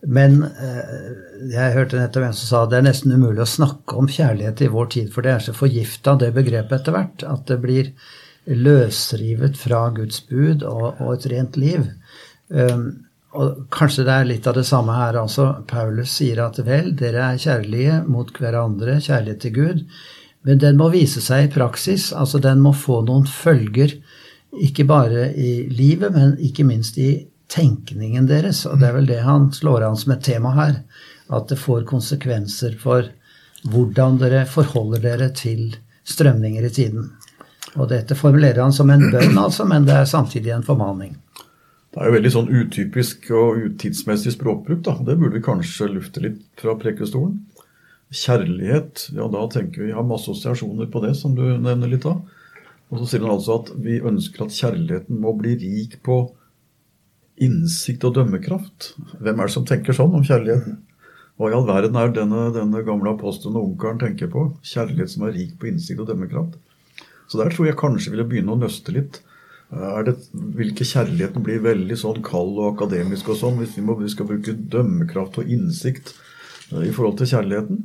Men 0.00 0.42
eh, 0.48 1.08
jeg 1.52 1.74
hørte 1.76 2.00
nettopp 2.00 2.26
en 2.26 2.36
som 2.36 2.48
sa 2.48 2.60
det 2.68 2.78
er 2.80 2.86
nesten 2.88 3.12
umulig 3.12 3.42
å 3.44 3.48
snakke 3.48 3.96
om 4.00 4.08
kjærlighet 4.08 4.62
i 4.64 4.70
vår 4.72 4.90
tid, 4.96 5.10
for 5.12 5.24
det 5.24 5.34
er 5.34 5.44
så 5.44 5.56
forgifta, 5.56 6.16
det 6.20 6.32
begrepet 6.36 6.78
etter 6.78 6.96
hvert, 6.96 7.24
at 7.28 7.46
det 7.48 7.58
blir 7.64 7.90
løsrivet 8.48 9.58
fra 9.60 9.86
Guds 9.96 10.22
bud 10.28 10.64
og, 10.64 11.00
og 11.00 11.12
et 11.14 11.28
rent 11.32 11.58
liv. 11.60 11.84
Um, 12.50 12.86
og 13.30 13.66
kanskje 13.70 14.04
det 14.06 14.14
er 14.14 14.26
litt 14.26 14.46
av 14.50 14.56
det 14.58 14.66
samme 14.66 14.94
her 14.96 15.18
altså. 15.20 15.52
Paulus 15.70 16.16
sier 16.18 16.40
at 16.42 16.58
vel, 16.66 16.90
dere 16.98 17.28
er 17.28 17.42
kjærlige 17.42 18.00
mot 18.10 18.32
hverandre, 18.34 18.98
kjærlighet 18.98 19.44
til 19.44 19.54
Gud. 19.54 19.84
Men 20.46 20.58
den 20.62 20.80
må 20.80 20.88
vise 20.90 21.22
seg 21.22 21.46
i 21.46 21.52
praksis. 21.52 22.10
altså 22.12 22.40
Den 22.42 22.62
må 22.64 22.72
få 22.74 23.02
noen 23.06 23.28
følger, 23.28 23.94
ikke 24.50 24.86
bare 24.88 25.28
i 25.38 25.68
livet, 25.70 26.10
men 26.14 26.34
ikke 26.42 26.66
minst 26.66 26.98
i 26.98 27.28
tenkningen 27.50 28.26
deres. 28.26 28.64
Og 28.66 28.80
det 28.80 28.88
er 28.88 28.96
vel 28.96 29.06
det 29.10 29.22
han 29.22 29.50
slår 29.54 29.86
an 29.86 29.98
som 30.00 30.16
et 30.16 30.24
tema 30.26 30.54
her. 30.56 30.82
At 31.30 31.52
det 31.52 31.60
får 31.60 31.86
konsekvenser 31.86 32.74
for 32.80 33.06
hvordan 33.70 34.18
dere 34.18 34.46
forholder 34.48 35.04
dere 35.04 35.30
til 35.36 35.76
strømninger 36.08 36.66
i 36.66 36.74
tiden. 36.74 37.10
Og 37.76 37.90
dette 37.92 38.16
formulerer 38.18 38.64
han 38.64 38.74
som 38.74 38.90
en 38.90 39.10
bønn, 39.12 39.36
altså, 39.38 39.66
men 39.68 39.84
det 39.86 39.94
er 39.94 40.08
samtidig 40.08 40.50
en 40.56 40.66
formaning. 40.66 41.14
Det 41.90 41.98
er 41.98 42.06
jo 42.06 42.14
veldig 42.14 42.30
sånn 42.30 42.50
utypisk 42.54 43.30
og 43.34 43.64
utidsmessig 43.66 44.36
språkbruk. 44.36 44.82
da. 44.86 44.94
Det 45.06 45.16
burde 45.18 45.38
vi 45.38 45.42
kanskje 45.42 45.88
lufte 45.90 46.22
litt 46.22 46.42
fra 46.60 46.76
prekestolen. 46.78 47.40
Kjærlighet, 48.14 49.08
ja 49.14 49.26
da 49.30 49.46
tenker 49.50 49.86
vi 49.86 49.94
har 49.94 50.06
masse 50.06 50.30
assosiasjoner 50.30 50.86
på 50.90 51.02
det, 51.02 51.16
som 51.18 51.34
du 51.34 51.42
nevner 51.42 51.90
litt 51.90 52.06
av. 52.06 52.22
Og 52.90 52.98
så 52.98 53.06
sier 53.06 53.24
han 53.26 53.34
altså 53.36 53.60
at 53.60 53.72
vi 53.82 54.00
ønsker 54.02 54.46
at 54.46 54.54
kjærligheten 54.54 55.18
må 55.22 55.34
bli 55.38 55.56
rik 55.58 55.98
på 56.06 56.20
innsikt 57.42 58.06
og 58.06 58.14
dømmekraft. 58.18 58.92
Hvem 59.18 59.38
er 59.40 59.50
det 59.50 59.54
som 59.54 59.66
tenker 59.66 59.96
sånn 59.96 60.14
om 60.14 60.26
kjærligheten? 60.26 60.78
Hva 61.40 61.50
i 61.50 61.54
all 61.56 61.66
verden 61.66 61.96
er 61.96 62.10
denne, 62.14 62.50
denne 62.54 62.82
gamle 62.86 63.14
apostelen 63.14 63.56
og 63.56 63.70
onkelen 63.70 63.98
tenker 64.02 64.30
på? 64.30 64.44
Kjærlighet 64.66 65.14
som 65.14 65.26
er 65.26 65.34
rik 65.38 65.54
på 65.58 65.70
innsikt 65.70 66.02
og 66.02 66.10
dømmekraft. 66.10 66.58
Så 67.30 67.38
der 67.40 67.50
tror 67.54 67.70
jeg 67.70 67.78
kanskje 67.80 68.14
ville 68.14 68.26
begynne 68.28 68.54
å 68.54 68.60
nøste 68.60 68.94
litt. 68.94 69.22
Det, 69.70 70.16
vil 70.32 70.72
ikke 70.72 70.88
kjærligheten 70.88 71.44
bli 71.46 71.60
veldig 71.62 71.96
sånn 71.98 72.24
kald 72.26 72.56
og 72.58 72.72
akademisk 72.72 73.28
og 73.30 73.38
sånn 73.38 73.60
hvis 73.60 73.76
vi, 73.78 73.84
må, 73.86 73.94
vi 74.00 74.10
skal 74.10 74.26
bruke 74.26 74.56
dømmekraft 74.72 75.38
og 75.38 75.52
innsikt 75.52 76.10
eh, 76.72 76.88
i 76.88 76.94
forhold 76.94 77.20
til 77.20 77.30
kjærligheten? 77.30 77.84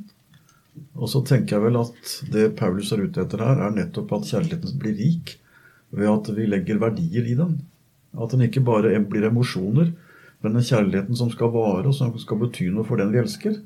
Og 0.97 1.11
så 1.11 1.21
tenker 1.27 1.55
jeg 1.55 1.65
vel 1.67 1.77
at 1.83 2.15
det 2.33 2.47
Paulus 2.57 2.89
er 2.91 3.05
ute 3.05 3.21
etter 3.21 3.43
her, 3.45 3.61
er 3.61 3.75
nettopp 3.75 4.15
at 4.17 4.31
kjærligheten 4.31 4.79
blir 4.81 4.97
rik 4.97 5.35
ved 5.95 6.09
at 6.09 6.31
vi 6.35 6.47
legger 6.49 6.81
verdier 6.81 7.29
i 7.29 7.37
den. 7.37 7.59
At 8.17 8.33
den 8.33 8.47
ikke 8.47 8.65
bare 8.65 8.97
blir 9.05 9.29
emosjoner, 9.29 9.93
men 10.41 10.57
den 10.57 10.65
kjærligheten 10.65 11.17
som 11.17 11.29
skal 11.31 11.53
vare, 11.53 11.85
og 11.85 11.95
som 11.95 12.11
skal 12.19 12.41
bety 12.41 12.67
noe 12.73 12.87
for 12.87 12.99
den 12.99 13.13
vi 13.13 13.21
elsker, 13.21 13.61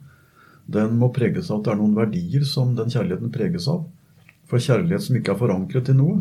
den 0.70 1.00
må 1.00 1.10
preges 1.14 1.50
av 1.50 1.62
at 1.62 1.66
det 1.66 1.74
er 1.74 1.80
noen 1.80 1.98
verdier 1.98 2.46
som 2.46 2.76
den 2.78 2.92
kjærligheten 2.94 3.32
preges 3.34 3.66
av. 3.72 3.88
For 4.50 4.62
kjærlighet 4.62 5.08
som 5.08 5.18
ikke 5.18 5.34
er 5.34 5.42
forankret 5.42 5.90
i 5.90 5.98
noe, 5.98 6.20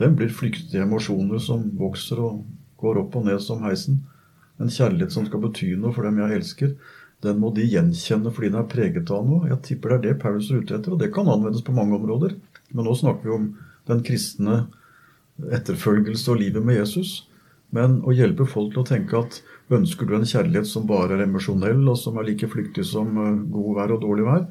den 0.00 0.16
blir 0.18 0.32
flyktige 0.32 0.84
emosjoner 0.84 1.40
som 1.42 1.64
vokser 1.78 2.20
og 2.20 2.44
går 2.80 3.00
opp 3.02 3.16
og 3.16 3.26
ned 3.28 3.40
som 3.44 3.64
heisen. 3.64 4.02
En 4.60 4.72
kjærlighet 4.72 5.12
som 5.12 5.26
skal 5.28 5.42
bety 5.42 5.72
noe 5.76 5.94
for 5.96 6.06
dem 6.06 6.20
jeg 6.20 6.40
elsker, 6.40 6.74
den 7.24 7.38
må 7.40 7.50
de 7.56 7.64
gjenkjenne 7.64 8.32
fordi 8.32 8.50
den 8.52 8.60
er 8.60 8.68
preget 8.70 9.12
av 9.12 9.24
noe. 9.24 9.48
Jeg 9.48 9.62
tipper 9.64 9.94
det 9.94 9.96
er 9.96 10.04
det 10.04 10.22
Paulus 10.22 10.50
er 10.50 10.60
ute 10.60 10.76
etter, 10.76 10.92
og 10.92 11.00
det 11.00 11.12
kan 11.14 11.28
anvendes 11.32 11.64
på 11.64 11.74
mange 11.76 11.96
områder. 11.96 12.36
Men 12.72 12.88
nå 12.88 12.96
snakker 12.98 13.28
vi 13.28 13.34
om 13.36 13.48
den 13.88 14.02
kristne 14.04 14.66
etterfølgelse 15.52 16.32
og 16.32 16.40
livet 16.42 16.64
med 16.64 16.80
Jesus. 16.80 17.24
Men 17.74 17.98
å 18.06 18.14
hjelpe 18.14 18.46
folk 18.48 18.74
til 18.74 18.84
å 18.84 18.88
tenke 18.88 19.18
at 19.18 19.40
ønsker 19.74 20.06
du 20.06 20.14
en 20.16 20.28
kjærlighet 20.28 20.68
som 20.70 20.86
bare 20.88 21.16
er 21.16 21.24
emosjonell, 21.24 21.82
og 21.88 21.98
som 22.00 22.18
er 22.20 22.28
like 22.28 22.48
flyktig 22.52 22.84
som 22.86 23.16
eh, 23.20 23.40
god 23.52 23.72
vær 23.80 23.96
og 23.96 24.04
dårlig 24.04 24.28
vær? 24.28 24.44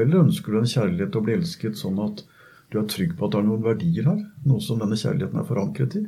Eller 0.00 0.22
ønsker 0.22 0.54
du 0.54 0.62
en 0.62 0.70
kjærlighet 0.70 1.12
til 1.12 1.20
å 1.20 1.26
bli 1.26 1.36
elsket 1.36 1.78
sånn 1.78 1.98
at 2.02 2.22
du 2.72 2.80
er 2.80 2.88
trygg 2.88 3.14
på 3.18 3.26
at 3.26 3.34
det 3.34 3.40
er 3.42 3.46
noen 3.46 3.64
verdier 3.64 4.08
her? 4.08 4.20
Noe 4.48 4.64
som 4.64 4.80
denne 4.80 4.98
kjærligheten 4.98 5.40
er 5.40 5.48
forankret 5.48 5.96
i? 6.00 6.04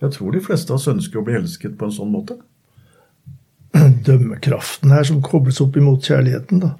Jeg 0.00 0.14
tror 0.16 0.34
de 0.34 0.42
fleste 0.42 0.72
av 0.72 0.80
oss 0.80 0.88
ønsker 0.90 1.20
å 1.20 1.24
bli 1.26 1.36
elsket 1.38 1.76
på 1.78 1.86
en 1.86 1.94
sånn 1.94 2.12
måte 2.12 2.38
dømmekraften 4.06 4.92
her 4.94 5.04
som 5.06 5.20
kobles 5.24 5.60
opp 5.62 5.76
imot 5.78 6.06
kjærligheten. 6.08 6.62
da. 6.64 6.74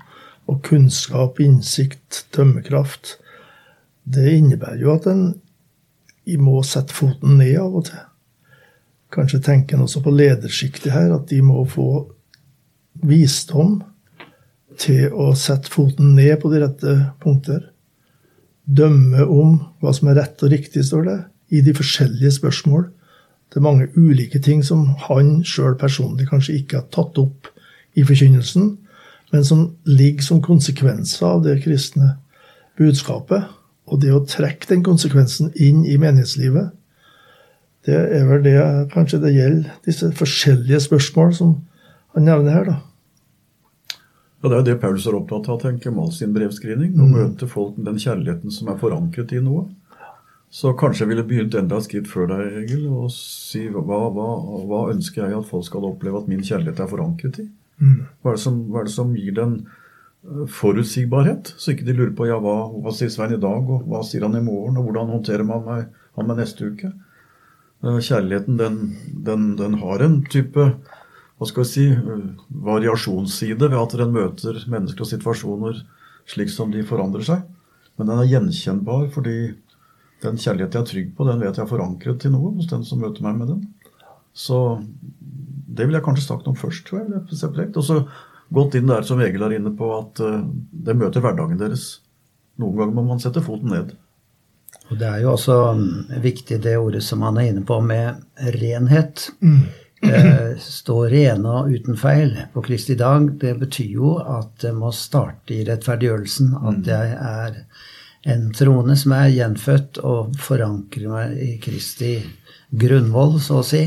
Og 0.50 0.62
kunnskap, 0.66 1.38
innsikt, 1.40 2.24
dømmekraft. 2.34 3.18
Det 4.02 4.26
innebærer 4.38 4.82
jo 4.82 4.94
at 4.96 5.06
en 5.10 5.28
må 6.40 6.60
sette 6.66 6.94
foten 6.94 7.38
ned 7.40 7.56
av 7.58 7.76
og 7.80 7.86
til. 7.88 8.02
Kanskje 9.10 9.40
tenker 9.42 9.76
en 9.76 9.86
også 9.86 10.02
på 10.04 10.12
ledersjiktet 10.14 10.92
her, 10.94 11.10
at 11.14 11.26
de 11.30 11.40
må 11.42 11.64
få 11.66 12.06
visdom 13.06 13.80
til 14.78 15.10
å 15.10 15.32
sette 15.38 15.70
foten 15.70 16.14
ned 16.14 16.36
på 16.42 16.50
de 16.52 16.62
rette 16.62 16.94
punkter. 17.22 17.64
Dømme 18.70 19.24
om 19.26 19.56
hva 19.82 19.92
som 19.96 20.10
er 20.10 20.20
rett 20.20 20.42
og 20.44 20.52
riktig, 20.52 20.84
står 20.86 21.06
det, 21.08 21.18
i 21.50 21.62
de 21.66 21.74
forskjellige 21.74 22.36
spørsmål. 22.38 22.84
Det 23.50 23.58
er 23.58 23.66
mange 23.66 23.88
ulike 23.96 24.38
ting 24.38 24.62
som 24.62 24.92
han 25.08 25.40
sjøl 25.46 25.74
personlig 25.78 26.28
kanskje 26.30 26.60
ikke 26.60 26.78
har 26.78 26.90
tatt 26.94 27.18
opp 27.18 27.48
i 27.98 28.04
forkynnelsen, 28.06 28.76
men 29.32 29.46
som 29.46 29.64
ligger 29.86 30.22
som 30.22 30.42
konsekvenser 30.42 31.26
av 31.26 31.42
det 31.46 31.56
kristne 31.64 32.14
budskapet. 32.78 33.48
Og 33.90 33.98
det 34.02 34.12
å 34.14 34.22
trekke 34.26 34.68
den 34.70 34.84
konsekvensen 34.86 35.50
inn 35.58 35.82
i 35.82 35.96
menighetslivet, 35.98 36.70
det 37.88 37.96
er 37.96 38.26
vel 38.28 38.44
det 38.44 38.54
kanskje 38.92 39.22
det 39.22 39.32
gjelder 39.34 39.78
disse 39.86 40.10
forskjellige 40.14 40.82
spørsmål 40.84 41.34
som 41.34 41.54
han 42.14 42.26
nevner 42.28 42.54
her, 42.54 42.68
da. 42.68 42.76
Ja, 44.40 44.48
Det 44.48 44.56
er 44.56 44.62
det 44.70 44.80
Paulus 44.80 45.06
er 45.06 45.18
opptatt 45.18 45.48
av, 45.52 45.60
tenker 45.60 45.92
med 45.92 46.06
all 46.06 46.12
sin 46.16 46.32
brevskrivning. 46.32 46.94
Å 46.96 47.04
mm. 47.04 47.12
møte 47.12 47.48
folk 47.50 47.76
med 47.76 47.90
den 47.90 48.00
kjærligheten 48.00 48.54
som 48.54 48.70
er 48.72 48.78
forankret 48.80 49.34
i 49.36 49.42
noe. 49.44 49.66
Så 50.50 50.72
kanskje 50.74 51.04
jeg 51.04 51.10
ville 51.12 51.26
begynt 51.28 51.54
enda 51.54 51.78
et 51.78 51.86
skritt 51.86 52.08
før 52.10 52.26
deg, 52.32 52.56
Egil, 52.64 52.88
og 52.90 53.12
si 53.14 53.68
hva, 53.70 53.82
hva, 53.84 54.30
hva, 54.66 54.80
ønsker 54.90 55.22
jeg 55.22 55.36
at 55.36 55.46
folk 55.46 55.68
skal 55.68 55.86
oppleve 55.92 56.24
at 56.24 56.30
min 56.30 56.42
kjærlighet 56.42 56.80
er 56.82 56.88
forankret 56.90 57.38
i? 57.44 57.46
Mm. 57.78 58.00
Hva, 58.22 58.32
er 58.32 58.40
som, 58.40 58.56
hva, 58.72 58.80
er 58.80 58.88
det 58.88 58.94
som, 58.96 59.12
gir 59.14 59.36
den 59.36 59.54
eh, 59.60 60.42
forutsigbarhet? 60.50 61.52
Så 61.54 61.74
ikke 61.74 61.86
de 61.86 61.94
lurer 62.00 62.16
på 62.18 62.26
ja, 62.26 62.40
hva, 62.42 62.56
hva 62.72 62.94
sier 62.96 63.12
Svein 63.14 63.36
i 63.36 63.40
dag, 63.40 63.70
og 63.76 63.86
hva 63.92 64.02
sier 64.08 64.26
han 64.26 64.34
i 64.40 64.42
morgen, 64.42 64.80
og 64.80 64.88
hvordan 64.88 65.14
håndterer 65.14 65.46
man 65.46 65.62
meg, 65.68 65.86
han 66.18 66.32
meg 66.32 66.42
neste 66.42 66.72
uke? 66.72 66.90
Eh, 67.84 68.00
kjærligheten, 68.08 68.58
den, 68.58 68.80
den, 69.28 69.46
den 69.60 69.78
har 69.84 70.02
en 70.02 70.18
type 70.32 70.72
hva 71.40 71.48
skal 71.48 71.64
vi 71.64 71.70
si, 71.70 71.86
eh, 71.88 72.24
variasjonsside 72.68 73.70
ved 73.72 73.80
at 73.80 73.96
den 73.96 74.12
møter 74.12 74.60
mennesker 74.68 75.06
og 75.06 75.08
situasjoner 75.08 75.80
slik 76.28 76.52
som 76.52 76.70
de 76.70 76.84
forandrer 76.84 77.24
seg. 77.24 77.46
Men 77.96 78.10
den 78.10 78.20
er 78.20 78.28
gjenkjennbar 78.28 79.08
fordi 79.14 79.38
den 80.20 80.36
kjærlighet 80.36 80.76
jeg 80.76 80.82
er 80.82 80.90
trygg 80.90 81.14
på, 81.16 81.24
den 81.24 81.40
vet 81.40 81.56
jeg 81.56 81.64
er 81.64 81.70
forankret 81.70 82.20
til 82.20 82.34
noe 82.34 82.52
hos 82.58 82.68
den 82.68 82.84
som 82.84 83.00
møter 83.00 83.24
meg 83.24 83.38
med 83.40 83.54
den. 83.54 83.62
Så 84.36 84.58
det 85.24 85.86
vil 85.86 85.96
jeg 85.96 86.04
kanskje 86.04 86.26
sagt 86.26 86.48
om 86.50 86.58
først, 86.58 86.84
tror 86.86 87.06
jeg. 87.08 87.72
Og 87.72 87.84
så 87.86 88.02
gått 88.52 88.76
inn 88.76 88.90
der 88.90 89.06
som 89.06 89.20
Egil 89.24 89.42
er 89.46 89.56
inne 89.56 89.72
på, 89.76 89.88
at 89.96 90.20
uh, 90.20 90.44
det 90.70 90.96
møter 90.98 91.24
hverdagen 91.24 91.60
deres. 91.60 92.02
Noen 92.60 92.76
ganger 92.76 92.96
må 92.98 93.06
man 93.08 93.22
sette 93.22 93.42
foten 93.44 93.72
ned. 93.72 93.94
Og 94.90 94.98
Det 94.98 95.06
er 95.06 95.22
jo 95.22 95.32
også 95.32 95.56
mm, 95.78 96.20
viktig 96.22 96.58
det 96.62 96.76
ordet 96.78 97.02
som 97.06 97.22
han 97.24 97.38
er 97.40 97.52
inne 97.52 97.64
på, 97.66 97.78
med 97.80 98.20
renhet. 98.58 99.30
Mm. 99.40 99.62
Eh, 100.06 100.56
stå 100.60 100.96
rene 101.12 101.54
og 101.60 101.70
uten 101.72 101.98
feil 102.00 102.34
på 102.54 102.64
Kristi 102.66 102.96
dag, 102.98 103.28
det 103.40 103.56
betyr 103.60 103.94
jo 103.98 104.16
at 104.20 104.52
det 104.64 104.74
må 104.76 104.92
starte 104.96 105.56
i 105.56 105.64
rettferdiggjørelsen. 105.68 106.52
At 106.60 106.82
mm. 106.82 106.88
jeg 106.90 107.16
er 107.16 107.62
en 108.34 108.50
troende 108.56 108.96
som 109.00 109.14
er 109.16 109.32
gjenfødt 109.32 110.02
og 110.04 110.36
forankrer 110.40 111.08
meg 111.12 111.38
i 111.40 111.54
Kristi 111.62 112.18
grunnvoll, 112.70 113.38
så 113.42 113.60
å 113.60 113.66
si, 113.66 113.84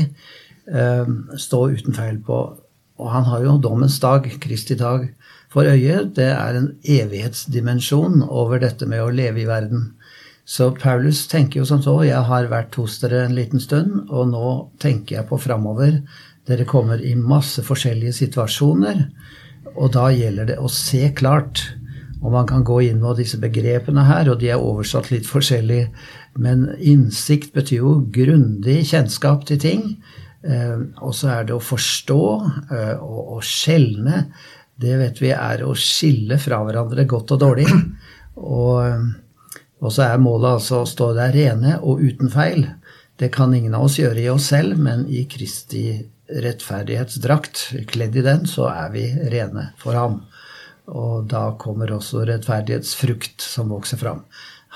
eh, 0.66 1.14
stå 1.36 1.62
uten 1.70 1.96
feil 1.96 2.18
på. 2.18 2.40
Og 2.98 3.10
han 3.10 3.24
har 3.26 3.42
jo 3.42 3.58
dommens 3.58 3.98
dag, 4.00 4.26
Kristi 4.40 4.76
dag, 4.78 5.08
for 5.50 5.66
øye. 5.66 6.04
Det 6.14 6.30
er 6.30 6.58
en 6.58 6.76
evighetsdimensjon 6.82 8.22
over 8.26 8.58
dette 8.62 8.86
med 8.86 9.02
å 9.02 9.10
leve 9.10 9.42
i 9.42 9.48
verden. 9.48 9.93
Så 10.44 10.68
Paulus 10.76 11.22
tenker 11.30 11.62
jo 11.62 11.68
som 11.68 11.80
så 11.82 11.96
Jeg 12.04 12.20
har 12.28 12.50
vært 12.52 12.76
hos 12.76 12.98
dere 13.00 13.24
en 13.24 13.36
liten 13.36 13.62
stund, 13.62 14.10
og 14.12 14.28
nå 14.32 14.48
tenker 14.82 15.18
jeg 15.18 15.28
på 15.30 15.40
framover. 15.40 16.02
Dere 16.44 16.66
kommer 16.68 17.00
i 17.00 17.14
masse 17.16 17.64
forskjellige 17.64 18.12
situasjoner, 18.18 19.06
og 19.74 19.94
da 19.96 20.10
gjelder 20.12 20.52
det 20.52 20.58
å 20.60 20.68
se 20.68 21.08
klart. 21.16 21.64
Og 22.20 22.32
man 22.32 22.46
kan 22.48 22.64
gå 22.64 22.78
inn 22.86 23.00
på 23.00 23.14
disse 23.16 23.40
begrepene 23.40 24.04
her, 24.08 24.30
og 24.32 24.40
de 24.40 24.52
er 24.52 24.60
oversatt 24.60 25.10
litt 25.12 25.26
forskjellig. 25.28 25.86
Men 26.40 26.70
innsikt 26.76 27.52
betyr 27.56 27.80
jo 27.80 27.96
grundig 28.12 28.82
kjennskap 28.88 29.44
til 29.48 29.60
ting. 29.60 29.82
Eh, 30.44 30.78
og 31.00 31.12
så 31.16 31.34
er 31.38 31.48
det 31.48 31.56
å 31.56 31.64
forstå 31.64 32.22
eh, 32.68 32.94
og, 33.00 33.40
skjelne. 33.44 34.26
Det 34.80 34.96
vet 35.00 35.20
vi 35.22 35.32
er 35.32 35.64
å 35.64 35.76
skille 35.78 36.36
fra 36.42 36.60
hverandre 36.64 37.06
godt 37.08 37.36
og 37.36 37.44
dårlig. 37.44 37.68
Og, 38.34 38.80
og 39.84 39.92
så 39.92 40.06
er 40.06 40.22
målet 40.22 40.56
altså 40.56 40.80
å 40.80 40.88
stå 40.88 41.10
der 41.18 41.34
rene 41.36 41.76
og 41.82 42.00
uten 42.00 42.32
feil. 42.32 42.64
Det 43.20 43.28
kan 43.34 43.52
ingen 43.54 43.76
av 43.76 43.86
oss 43.86 43.98
gjøre 44.00 44.22
i 44.22 44.30
oss 44.32 44.48
selv, 44.50 44.78
men 44.80 45.04
i 45.12 45.26
Kristi 45.30 45.84
rettferdighetsdrakt, 46.32 47.66
kledd 47.90 48.16
i 48.16 48.24
den, 48.24 48.46
så 48.48 48.70
er 48.72 48.88
vi 48.94 49.04
rene 49.32 49.68
for 49.80 49.98
ham. 49.98 50.22
Og 50.88 51.28
da 51.28 51.50
kommer 51.60 51.92
også 51.94 52.24
rettferdighetsfrukt 52.28 53.44
som 53.44 53.72
vokser 53.72 54.00
fram. 54.00 54.24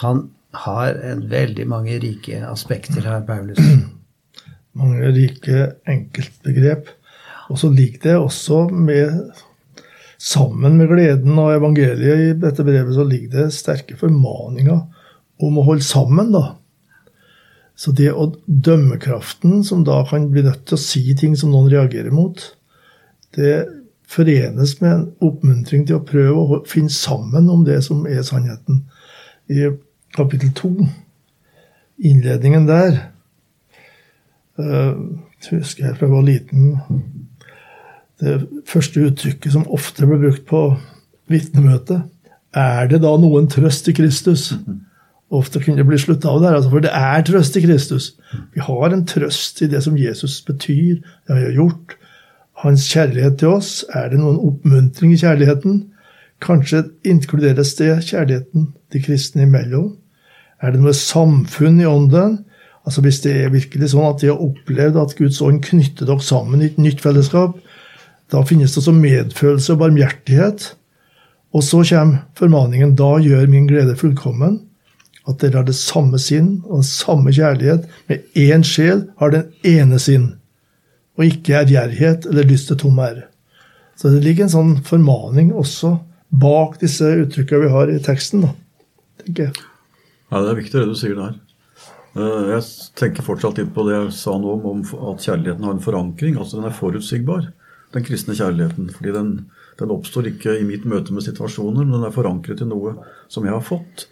Han 0.05 0.29
har 0.65 1.01
en 1.05 1.25
veldig 1.29 1.67
mange 1.69 1.97
rike 2.05 2.43
aspekter 2.49 3.05
her, 3.09 3.25
Paulus. 3.29 3.61
Mange 4.79 5.09
rike 5.11 5.73
enkeltbegrep. 5.91 6.93
Og 7.49 7.59
så 7.59 7.71
ligger 7.73 8.05
det 8.05 8.17
også 8.21 8.67
med 8.71 9.35
Sammen 10.19 10.75
med 10.75 10.89
gleden 10.91 11.37
og 11.39 11.53
evangeliet 11.55 12.23
i 12.25 12.31
dette 12.43 12.65
brevet 12.67 12.91
så 12.91 13.05
ligger 13.07 13.37
det 13.37 13.53
sterke 13.55 13.95
formaninger 14.01 14.81
om 15.39 15.59
å 15.59 15.67
holde 15.67 15.87
sammen. 15.87 16.33
da. 16.33 16.57
Så 17.79 17.93
det 17.95 18.11
å 18.11 18.33
dømmekraften, 18.47 19.63
som 19.65 19.85
da 19.87 20.01
kan 20.09 20.31
bli 20.33 20.43
nødt 20.43 20.65
til 20.67 20.79
å 20.79 20.83
si 20.83 21.05
ting 21.19 21.37
som 21.39 21.53
noen 21.55 21.71
reagerer 21.71 22.11
mot, 22.15 22.41
det 23.37 23.69
forenes 24.09 24.79
med 24.81 24.91
en 24.91 25.05
oppmuntring 25.23 25.85
til 25.87 25.99
å 25.99 26.07
prøve 26.07 26.41
å 26.41 26.63
finne 26.67 26.91
sammen 26.93 27.47
om 27.53 27.63
det 27.67 27.79
som 27.87 28.07
er 28.09 28.25
sannheten. 28.27 28.83
I 29.53 29.71
kapittel 30.17 30.51
to, 30.57 30.73
innledningen 32.03 32.67
der, 32.69 32.99
uh, 34.59 34.97
husker 35.53 35.87
jeg 35.87 35.99
fra 35.99 36.09
jeg 36.09 36.15
var 36.17 36.27
liten 36.27 36.81
Det 38.19 38.41
første 38.67 39.05
uttrykket 39.07 39.53
som 39.55 39.69
ofte 39.71 40.07
ble 40.09 40.17
brukt 40.19 40.43
på 40.49 40.63
vitnemøte, 41.31 42.01
er 42.51 42.89
det 42.91 42.99
da 43.05 43.13
noen 43.15 43.47
trøst 43.47 43.87
i 43.87 43.95
Kristus? 43.95 44.49
Ofte 45.29 45.61
kunne 45.61 45.85
bli 45.85 45.99
slutta 46.01 46.31
av 46.33 46.41
der, 46.41 46.55
altså, 46.57 46.71
for 46.73 46.85
det 46.85 46.93
er 46.97 47.25
trøst 47.27 47.57
i 47.61 47.63
Kristus. 47.67 48.13
Vi 48.55 48.63
har 48.65 48.95
en 48.95 49.05
trøst 49.07 49.61
i 49.63 49.69
det 49.69 49.83
som 49.85 49.99
Jesus 50.01 50.39
betyr, 50.47 51.03
det 51.03 51.35
han 51.35 51.43
har 51.43 51.57
gjort, 51.57 51.99
hans 52.65 52.89
kjærlighet 52.91 53.39
til 53.39 53.55
oss? 53.59 53.85
Er 53.95 54.11
det 54.11 54.19
noen 54.21 54.41
oppmuntring 54.43 55.13
i 55.15 55.21
kjærligheten? 55.21 55.83
Kanskje 56.43 56.85
inkluderes 57.07 57.75
det 57.79 57.93
kjærligheten 58.09 58.73
de 58.93 59.03
kristne 59.03 59.45
imellom? 59.47 59.97
Er 60.63 60.75
det 60.75 60.83
noe 60.83 60.95
samfunn 60.97 61.81
i 61.83 61.87
ånden? 61.87 62.41
Altså 62.87 63.05
Hvis 63.05 63.21
det 63.21 63.35
er 63.37 63.53
virkelig 63.53 63.93
sånn 63.93 64.09
at 64.09 64.23
de 64.23 64.31
har 64.33 64.43
opplevd 64.43 64.97
at 64.99 65.15
Guds 65.19 65.43
ånd 65.45 65.61
knytter 65.67 66.09
dere 66.09 66.25
sammen 66.25 66.63
i 66.63 66.71
et 66.71 66.81
nytt 66.81 67.03
fellesskap, 67.05 67.59
da 68.33 68.43
finnes 68.45 68.73
det 68.73 68.81
også 68.83 68.95
medfølelse 68.97 69.75
og 69.75 69.83
barmhjertighet. 69.85 70.73
Og 71.57 71.65
så 71.65 71.83
kommer 71.85 72.25
formaningen 72.39 72.97
da 72.97 73.15
gjør 73.23 73.47
min 73.51 73.69
glede 73.69 73.97
fullkommen. 73.97 74.59
At 75.29 75.39
dere 75.43 75.61
har 75.61 75.67
det 75.69 75.77
samme 75.77 76.19
sinn 76.23 76.63
og 76.65 76.79
den 76.81 76.87
samme 76.89 77.33
kjærlighet. 77.37 77.85
Med 78.09 78.25
én 78.39 78.63
sjel 78.65 79.03
har 79.21 79.31
den 79.35 79.51
ene 79.69 79.99
sinn. 80.01 80.31
Og 81.19 81.27
ikke 81.27 81.59
ærgjerrighet 81.63 82.27
eller 82.31 82.47
lyst 82.49 82.71
til 82.71 82.79
tom 82.81 82.99
ære. 83.03 83.27
Så 83.99 84.13
det 84.15 84.23
ligger 84.25 84.47
en 84.47 84.53
sånn 84.55 84.73
formaning 84.87 85.51
også 85.53 85.97
bak 86.31 86.79
disse 86.81 87.05
uttrykkene 87.25 87.67
vi 87.67 87.73
har 87.75 87.91
i 87.93 87.99
teksten. 88.05 88.45
da, 88.47 88.53
tenker 89.25 89.49
jeg. 89.49 89.55
Ja, 90.31 90.43
Det 90.43 90.51
er 90.51 90.61
viktig 90.63 90.81
det 90.81 90.89
du 90.89 90.95
sier 90.95 91.15
der. 91.19 91.35
Eh, 92.17 92.49
Jeg 92.55 92.63
tenker 92.97 93.23
fortsatt 93.27 93.59
litt 93.59 93.75
på 93.75 93.85
det 93.89 93.97
jeg 93.97 94.13
sa 94.17 94.37
nå 94.39 94.57
om, 94.65 94.83
at 94.83 95.25
kjærligheten 95.25 95.65
har 95.65 95.73
en 95.73 95.81
forankring. 95.85 96.37
altså 96.39 96.57
Den 96.61 96.71
er 96.71 96.77
forutsigbar, 96.77 97.53
den 97.93 98.05
kristne 98.05 98.35
kjærligheten. 98.35 98.91
fordi 98.95 99.13
den, 99.13 99.51
den 99.79 99.91
oppstår 99.91 100.27
ikke 100.33 100.61
i 100.61 100.65
mitt 100.65 100.85
møte 100.85 101.13
med 101.13 101.23
situasjoner, 101.23 101.85
men 101.85 101.93
den 102.01 102.05
er 102.05 102.15
forankret 102.15 102.61
i 102.61 102.65
noe 102.69 102.95
som 103.29 103.45
jeg 103.45 103.53
har 103.53 103.61
fått. 103.65 104.07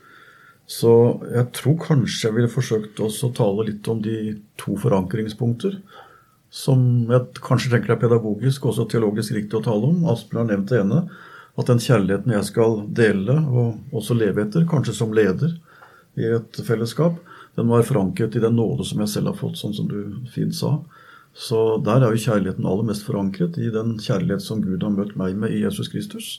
Så 0.67 0.93
jeg 1.31 1.47
tror 1.55 1.77
kanskje 1.79 2.27
jeg 2.27 2.37
ville 2.37 2.51
forsøkt 2.51 2.99
også 3.03 3.31
å 3.31 3.37
tale 3.37 3.69
litt 3.69 3.87
om 3.89 4.01
de 4.03 4.35
to 4.59 4.75
forankringspunkter. 4.83 5.79
Som 6.51 7.07
jeg 7.13 7.43
kanskje 7.45 7.71
tenker 7.75 7.95
er 7.95 8.03
pedagogisk 8.03 8.65
og 8.65 8.73
også 8.73 8.89
teologisk 8.91 9.37
riktig 9.37 9.61
å 9.61 9.65
tale 9.67 9.93
om. 9.93 10.03
Asbjørn 10.11 10.43
har 10.43 10.51
nevnt 10.51 10.73
det 10.73 10.83
ene. 10.83 11.05
At 11.57 11.71
den 11.71 11.81
kjærligheten 11.81 12.35
jeg 12.35 12.49
skal 12.51 12.83
dele 12.99 13.39
og 13.47 13.97
også 13.97 14.17
leve 14.19 14.43
etter, 14.43 14.67
kanskje 14.69 14.97
som 14.99 15.15
leder 15.17 15.55
i 16.21 16.29
et 16.37 16.61
fellesskap, 16.67 17.17
den 17.57 17.71
var 17.71 17.87
forankret 17.89 18.37
i 18.37 18.43
den 18.43 18.57
nåde 18.59 18.85
som 18.85 19.01
jeg 19.01 19.13
selv 19.13 19.31
har 19.33 19.39
fått, 19.39 19.57
sånn 19.61 19.75
som 19.77 19.89
du 19.89 20.27
fint 20.33 20.57
sa. 20.57 20.79
Så 21.37 21.79
der 21.85 22.05
er 22.05 22.13
jo 22.13 22.21
kjærligheten 22.27 22.69
aller 22.69 22.89
mest 22.89 23.05
forankret 23.05 23.57
i 23.61 23.71
den 23.73 23.97
kjærlighet 24.01 24.45
som 24.45 24.63
Gud 24.65 24.85
har 24.85 24.93
møtt 24.93 25.17
meg 25.21 25.37
med 25.41 25.53
i 25.53 25.63
Jesus 25.63 25.89
Kristus. 25.93 26.39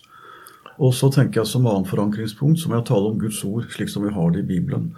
Og 0.77 0.93
så 0.93 1.09
tenker 1.13 1.41
jeg 1.41 1.49
som 1.49 1.65
annet 1.69 1.89
forankringspunkt 1.89 2.61
så 2.61 2.69
må 2.69 2.77
jeg 2.77 2.89
tale 2.89 3.09
om 3.09 3.21
Guds 3.21 3.39
ord 3.47 3.65
slik 3.73 3.89
som 3.89 4.05
vi 4.05 4.13
har 4.13 4.33
det 4.33 4.43
i 4.43 4.49
Bibelen. 4.51 4.91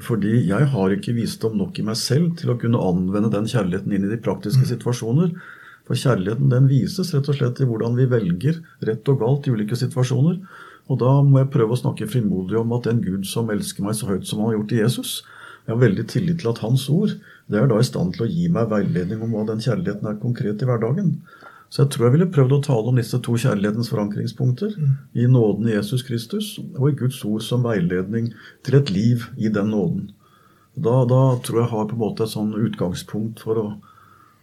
Fordi 0.00 0.40
jeg 0.48 0.68
har 0.72 0.94
ikke 0.94 1.14
visdom 1.14 1.56
nok 1.58 1.78
i 1.78 1.86
meg 1.86 1.98
selv 1.98 2.34
til 2.40 2.52
å 2.52 2.58
kunne 2.58 2.82
anvende 2.82 3.30
den 3.32 3.48
kjærligheten 3.50 3.94
inn 3.94 4.06
i 4.06 4.10
de 4.10 4.20
praktiske 4.22 4.66
situasjoner. 4.70 5.32
For 5.86 5.98
kjærligheten 5.98 6.50
den 6.52 6.68
vises 6.70 7.12
rett 7.14 7.30
og 7.30 7.38
slett 7.38 7.60
i 7.62 7.68
hvordan 7.68 7.98
vi 7.98 8.08
velger 8.10 8.60
rett 8.86 9.10
og 9.10 9.22
galt 9.22 9.46
i 9.46 9.54
ulike 9.54 9.78
situasjoner. 9.78 10.38
Og 10.90 10.98
da 11.02 11.16
må 11.26 11.42
jeg 11.42 11.52
prøve 11.54 11.76
å 11.76 11.82
snakke 11.82 12.08
frimodig 12.10 12.58
om 12.58 12.72
at 12.74 12.88
den 12.88 13.02
Gud 13.04 13.26
som 13.30 13.50
elsker 13.54 13.86
meg 13.86 13.98
så 13.98 14.10
høyt 14.10 14.26
som 14.26 14.42
han 14.42 14.50
har 14.50 14.58
gjort 14.58 14.74
i 14.74 14.80
Jesus, 14.82 15.12
jeg 15.66 15.74
har 15.76 15.82
veldig 15.84 16.06
tillit 16.10 16.40
til 16.40 16.50
at 16.50 16.62
hans 16.64 16.88
ord 16.90 17.12
det 17.50 17.58
er 17.58 17.68
da 17.70 17.76
i 17.82 17.86
stand 17.86 18.14
til 18.14 18.24
å 18.24 18.30
gi 18.30 18.48
meg 18.50 18.70
veiledning 18.70 19.22
om 19.22 19.34
hva 19.34 19.44
den 19.48 19.62
kjærligheten 19.62 20.06
er 20.06 20.18
konkret 20.22 20.62
i 20.62 20.66
hverdagen. 20.68 21.16
Så 21.70 21.84
jeg 21.84 21.92
tror 21.94 22.08
jeg 22.08 22.14
ville 22.16 22.30
prøvd 22.34 22.56
å 22.56 22.62
tale 22.66 22.90
om 22.90 22.96
disse 22.98 23.18
to 23.22 23.36
kjærlighetens 23.38 23.92
forankringspunkter. 23.92 24.72
I 25.14 25.28
nåden 25.30 25.68
i 25.70 25.76
Jesus 25.76 26.02
Kristus 26.06 26.56
og 26.58 26.88
i 26.90 26.96
Guds 26.98 27.20
ord 27.28 27.44
som 27.46 27.62
veiledning 27.62 28.32
til 28.66 28.80
et 28.80 28.90
liv 28.90 29.28
i 29.38 29.52
den 29.54 29.70
nåden. 29.70 30.08
Da, 30.74 31.04
da 31.06 31.20
tror 31.44 31.60
jeg 31.60 31.66
jeg 31.68 31.72
har 31.74 31.86
på 31.90 31.96
en 31.96 32.02
måte 32.02 32.26
et 32.26 32.32
sånn 32.32 32.50
utgangspunkt 32.58 33.44
for 33.44 33.60
å 33.62 33.68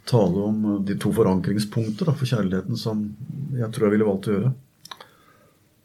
tale 0.08 0.46
om 0.48 0.64
de 0.88 0.96
to 0.96 1.12
forankringspunkter 1.12 2.08
da, 2.08 2.16
for 2.16 2.30
kjærligheten 2.30 2.80
som 2.80 3.04
jeg 3.58 3.70
tror 3.76 3.88
jeg 3.88 3.98
ville 3.98 4.08
valgt 4.08 4.30
å 4.30 4.38
gjøre. 4.38 4.54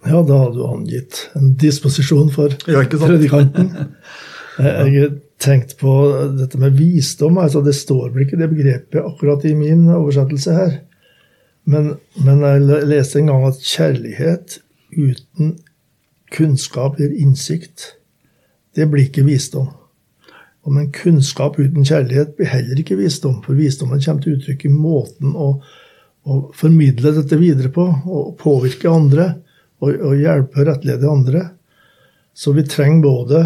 Ja, 0.02 0.22
da 0.26 0.38
hadde 0.44 0.58
du 0.58 0.62
angitt 0.66 1.24
en 1.38 1.52
disposisjon 1.58 2.30
for 2.34 2.54
Ja, 2.70 2.82
predikanten. 2.86 3.74
Jeg 4.52 4.92
har 4.92 5.12
tenkt 5.40 5.78
på 5.80 5.90
dette 6.36 6.58
med 6.60 6.74
visdom. 6.76 7.38
altså 7.40 7.62
Det 7.64 7.72
står 7.72 8.10
vel 8.12 8.26
ikke 8.26 8.36
det 8.36 8.50
begrepet 8.50 8.98
akkurat 9.00 9.46
i 9.48 9.54
min 9.56 9.86
oversettelse 9.88 10.56
her. 10.56 10.74
Men, 11.64 11.94
men 12.24 12.42
jeg 12.42 12.86
leste 12.90 13.20
en 13.20 13.30
gang 13.30 13.44
at 13.46 13.60
kjærlighet 13.62 14.58
uten 14.96 15.56
kunnskap 16.32 16.98
eller 16.98 17.14
innsikt, 17.22 17.92
det 18.76 18.88
blir 18.90 19.06
ikke 19.06 19.24
visdom. 19.26 19.68
Men 20.66 20.92
kunnskap 20.94 21.58
uten 21.58 21.84
kjærlighet 21.86 22.36
blir 22.38 22.50
heller 22.52 22.78
ikke 22.78 22.98
visdom, 23.00 23.40
for 23.44 23.58
visdommen 23.58 24.02
kommer 24.02 24.22
til 24.22 24.36
uttrykk 24.36 24.66
i 24.68 24.74
måten 24.74 25.34
å, 25.34 25.48
å 26.22 26.38
formidle 26.54 27.14
dette 27.16 27.38
videre 27.40 27.72
på, 27.74 27.88
og 28.06 28.36
påvirke 28.40 28.90
andre, 28.90 29.32
og, 29.82 29.90
og 29.98 30.20
hjelpe 30.20 30.62
og 30.62 30.68
rettlede 30.70 31.10
andre. 31.10 31.42
Så 32.34 32.54
vi 32.56 32.64
trenger 32.64 33.02
både 33.04 33.42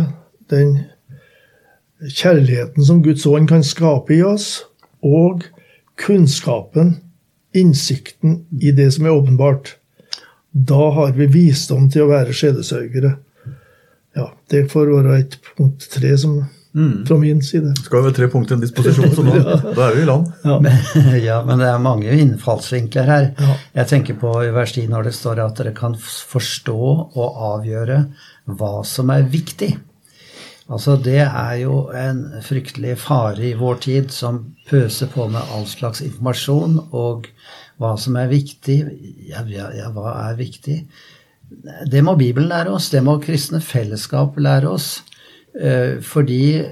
den 0.53 0.77
kjærligheten 2.05 2.85
som 2.85 3.01
Guds 3.03 3.25
ånd 3.27 3.49
kan 3.49 3.65
skape 3.65 4.19
i 4.19 4.23
oss, 4.25 4.67
og 5.01 5.47
kunnskapen, 5.97 6.99
innsikten 7.57 8.41
i 8.61 8.73
det 8.77 8.91
som 8.97 9.07
er 9.07 9.17
åpenbart. 9.17 9.77
Da 10.51 10.91
har 10.97 11.17
vi 11.17 11.29
visdom 11.29 11.91
til 11.93 12.07
å 12.07 12.11
være 12.11 12.35
sjelesørgere. 12.37 13.17
Ja, 14.17 14.31
det 14.53 14.69
får 14.73 14.93
være 14.95 15.19
et 15.21 15.35
punkt 15.45 15.89
tre 15.93 16.15
som, 16.17 16.39
fra 17.09 17.19
min 17.21 17.43
side. 17.45 17.75
Skal 17.85 18.01
jo 18.01 18.07
være 18.07 18.17
tre 18.17 18.29
punkter 18.33 18.57
i 18.57 18.57
en 18.57 18.65
disposisjon, 18.65 19.13
så 19.13 19.25
nå, 19.27 19.35
da 19.77 19.89
er 19.91 19.99
vi 19.99 20.05
i 20.05 20.09
land. 20.09 20.31
Ja. 20.45 20.57
Men, 20.65 20.79
ja, 21.29 21.43
men 21.45 21.61
det 21.61 21.69
er 21.69 21.83
mange 21.85 22.17
innfallsvinkler 22.23 23.11
her. 23.11 23.29
Ja. 23.37 23.59
Jeg 23.83 23.93
tenker 23.93 24.17
på 24.21 24.33
i 24.47 24.55
vers 24.57 24.73
10 24.77 24.89
når 24.93 25.11
det 25.11 25.15
står 25.19 25.45
at 25.45 25.61
dere 25.61 25.75
kan 25.77 25.99
forstå 26.01 26.79
og 26.79 27.43
avgjøre 27.53 28.01
hva 28.57 28.73
som 28.89 29.13
er 29.13 29.29
viktig. 29.29 29.75
Altså 30.67 30.97
Det 30.99 31.21
er 31.23 31.55
jo 31.63 31.75
en 31.95 32.25
fryktelig 32.43 32.97
fare 32.99 33.51
i 33.51 33.55
vår 33.59 33.77
tid 33.85 34.11
som 34.11 34.41
pøser 34.67 35.11
på 35.13 35.29
med 35.31 35.53
all 35.55 35.67
slags 35.71 36.03
informasjon 36.03 36.81
og 36.91 37.29
hva 37.79 37.93
som 38.01 38.17
er 38.19 38.33
viktig. 38.33 38.81
Ja, 39.29 39.45
ja, 39.47 39.91
hva 39.95 40.17
er 40.27 40.41
viktig? 40.41 40.81
Det 41.87 42.03
må 42.03 42.17
Bibelen 42.19 42.51
lære 42.51 42.73
oss, 42.75 42.91
det 42.91 43.05
må 43.07 43.21
kristne 43.23 43.61
fellesskap 43.63 44.35
lære 44.43 44.73
oss. 44.73 44.89
Eh, 45.55 46.03
Fordi 46.03 46.65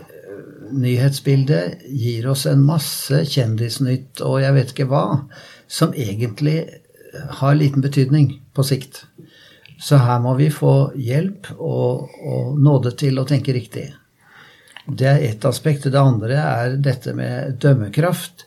nyhetsbildet 0.74 1.85
gir 1.87 2.26
oss 2.33 2.46
en 2.50 2.64
masse 2.66 3.20
kjendisnytt 3.30 4.24
og 4.24 4.40
jeg 4.42 4.57
vet 4.57 4.72
ikke 4.72 4.88
hva, 4.90 5.04
som 5.70 5.94
egentlig 5.94 6.64
har 7.38 7.54
liten 7.54 7.85
betydning 7.85 8.40
på 8.54 8.64
sikt. 8.66 9.04
Så 9.85 9.99
her 10.01 10.23
må 10.25 10.33
vi 10.38 10.49
få 10.53 10.94
hjelp 10.97 11.51
og, 11.59 12.09
og 12.25 12.57
nåde 12.61 12.94
til 12.97 13.20
å 13.20 13.27
tenke 13.29 13.53
riktig. 13.53 13.90
Det 14.85 15.09
er 15.09 15.23
ett 15.29 15.44
aspekt. 15.44 15.90
Det 15.92 16.01
andre 16.01 16.40
er 16.40 16.77
dette 16.81 17.12
med 17.16 17.59
dømmekraft, 17.61 18.47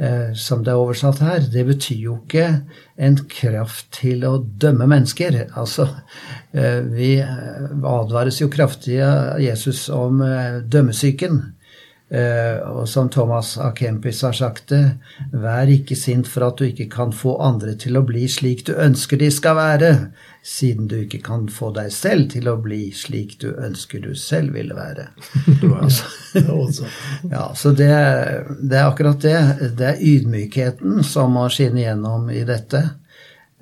eh, 0.00 0.32
som 0.36 0.64
det 0.64 0.72
er 0.72 0.80
oversatt 0.80 1.20
her. 1.24 1.44
Det 1.52 1.66
betyr 1.68 2.00
jo 2.06 2.16
ikke 2.22 2.46
en 2.96 3.20
kraft 3.28 3.90
til 4.00 4.24
å 4.28 4.34
dømme 4.40 4.88
mennesker. 4.88 5.38
Altså, 5.60 5.88
eh, 6.52 6.80
vi 6.88 7.12
advares 7.20 8.40
jo 8.40 8.48
kraftig 8.52 9.00
av 9.04 9.40
Jesus 9.40 9.86
om 9.92 10.24
eh, 10.24 10.60
dømmesyken. 10.64 11.42
Eh, 12.10 12.58
og 12.66 12.88
som 12.90 13.06
Thomas 13.08 13.52
A. 13.58 13.68
Kempis 13.70 14.24
har 14.26 14.34
sagt 14.34 14.72
det, 14.72 14.96
vær 15.30 15.70
ikke 15.70 15.94
sint 15.94 16.26
for 16.26 16.42
at 16.48 16.58
du 16.58 16.64
ikke 16.66 16.88
kan 16.90 17.12
få 17.14 17.36
andre 17.38 17.76
til 17.78 17.94
å 17.94 18.02
bli 18.02 18.24
slik 18.26 18.64
du 18.66 18.72
ønsker 18.74 19.20
de 19.20 19.28
skal 19.30 19.54
være, 19.54 19.90
siden 20.42 20.88
du 20.90 20.96
ikke 21.04 21.20
kan 21.22 21.44
få 21.54 21.68
deg 21.76 21.92
selv 21.94 22.32
til 22.32 22.48
å 22.50 22.56
bli 22.58 22.88
slik 22.96 23.36
du 23.44 23.52
ønsker 23.52 24.02
du 24.02 24.16
selv 24.18 24.56
ville 24.58 24.74
være. 24.74 25.06
Altså, 25.80 26.08
Ja, 26.34 26.56
ja, 27.36 27.44
så 27.54 27.70
det, 27.78 27.90
det 28.58 28.80
er 28.80 28.88
akkurat 28.88 29.22
det. 29.22 29.36
Det 29.78 29.86
er 29.92 30.02
ydmykheten 30.02 31.04
som 31.06 31.36
må 31.38 31.44
skinne 31.52 31.84
gjennom 31.84 32.26
i 32.34 32.42
dette. 32.48 32.80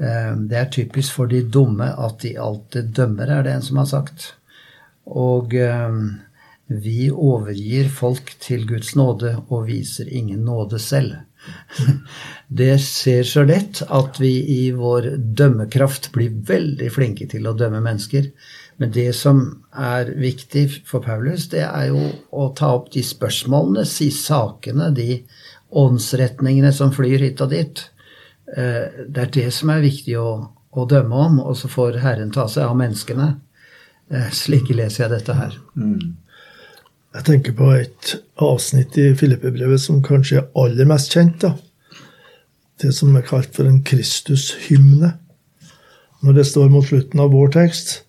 Eh, 0.00 0.32
Det 0.48 0.56
er 0.56 0.72
typisk 0.72 1.18
for 1.18 1.28
de 1.28 1.42
dumme 1.44 1.90
at 1.92 2.24
de 2.24 2.32
alltid 2.40 2.94
dømmer, 2.96 3.28
er 3.28 3.44
det 3.44 3.58
en 3.58 3.68
som 3.68 3.82
har 3.82 3.90
sagt. 3.92 4.30
Og 5.04 5.52
eh, 5.52 6.00
vi 6.68 7.08
overgir 7.10 7.88
folk 7.88 8.34
til 8.44 8.66
Guds 8.68 8.94
nåde 8.98 9.34
og 9.48 9.66
viser 9.70 10.08
ingen 10.12 10.44
nåde 10.44 10.78
selv. 10.78 11.16
Det 12.60 12.74
ser 12.82 13.22
så 13.24 13.44
lett 13.46 13.80
at 13.88 14.18
vi 14.20 14.32
i 14.52 14.70
vår 14.76 15.10
dømmekraft 15.16 16.10
blir 16.12 16.34
veldig 16.48 16.90
flinke 16.92 17.28
til 17.30 17.48
å 17.48 17.54
dømme 17.56 17.80
mennesker. 17.84 18.28
Men 18.78 18.92
det 18.94 19.10
som 19.16 19.40
er 19.72 20.12
viktig 20.20 20.66
for 20.86 21.02
Paulus, 21.04 21.48
det 21.50 21.64
er 21.66 21.88
jo 21.90 22.02
å 22.30 22.50
ta 22.58 22.74
opp 22.76 22.92
de 22.94 23.02
spørsmålene, 23.02 23.86
si 23.88 24.10
sakene, 24.14 24.92
de 24.94 25.22
åndsretningene 25.76 26.70
som 26.72 26.92
flyr 26.94 27.24
hit 27.26 27.42
og 27.44 27.50
dit. 27.54 27.82
Eh, 28.56 29.04
Det 29.08 29.24
er 29.24 29.34
det 29.40 29.50
som 29.52 29.70
er 29.74 29.84
viktig 29.84 30.16
å, 30.20 30.30
å 30.72 30.86
dømme 30.88 31.24
om, 31.26 31.40
og 31.40 31.56
så 31.56 31.68
får 31.68 32.00
Herren 32.04 32.30
ta 32.30 32.46
seg 32.48 32.68
av 32.68 32.76
menneskene. 32.78 33.28
Eh, 34.10 34.30
Slik 34.32 34.70
leser 34.70 35.04
jeg 35.06 35.16
dette 35.16 35.34
her. 35.36 35.58
Jeg 37.18 37.24
tenker 37.26 37.54
på 37.58 37.72
et 37.74 38.12
avsnitt 38.38 38.94
i 38.94 39.08
Filippebrevet 39.18 39.80
som 39.82 39.96
kanskje 40.06 40.36
er 40.38 40.44
aller 40.54 40.86
mest 40.86 41.10
kjent. 41.10 41.40
da. 41.42 41.56
Det 42.78 42.92
som 42.94 43.16
er 43.18 43.24
kalt 43.26 43.50
for 43.56 43.66
en 43.66 43.80
Kristus-hymne. 43.82 45.16
Når 46.22 46.32
det 46.32 46.44
står 46.46 46.68
mot 46.70 46.86
slutten 46.86 47.18
av 47.18 47.32
vår 47.34 47.50
tekst 47.56 48.04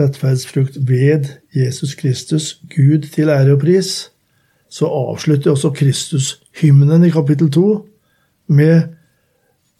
rettferdsfrukt 0.00 0.78
ved 0.88 1.28
Jesus 1.52 1.94
Kristus, 1.94 2.56
Gud 2.72 3.12
til 3.12 3.28
ære 3.28 3.52
og 3.52 3.60
pris, 3.60 4.10
så 4.72 4.88
avslutter 4.88 5.50
også 5.52 5.74
Kristus-hymnen 5.76 7.04
i 7.04 7.12
kapittel 7.12 7.52
2 7.52 7.86
med 8.48 8.82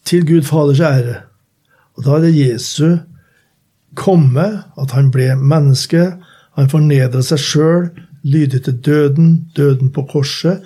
til 0.04 0.26
Gud 0.26 0.42
Faders 0.42 0.80
ære. 0.80 1.22
Og 1.96 2.04
da 2.04 2.18
er 2.18 2.28
det 2.28 2.36
Jesu 2.36 2.98
komme, 3.96 4.64
at 4.76 4.90
han 4.90 5.08
ble 5.10 5.32
menneske. 5.36 6.12
Han 6.56 6.68
fornedra 6.68 7.22
seg 7.24 7.40
sjøl, 7.40 7.88
lydig 8.26 8.64
til 8.66 8.78
døden, 8.82 9.30
døden 9.56 9.92
på 9.94 10.02
korset. 10.10 10.64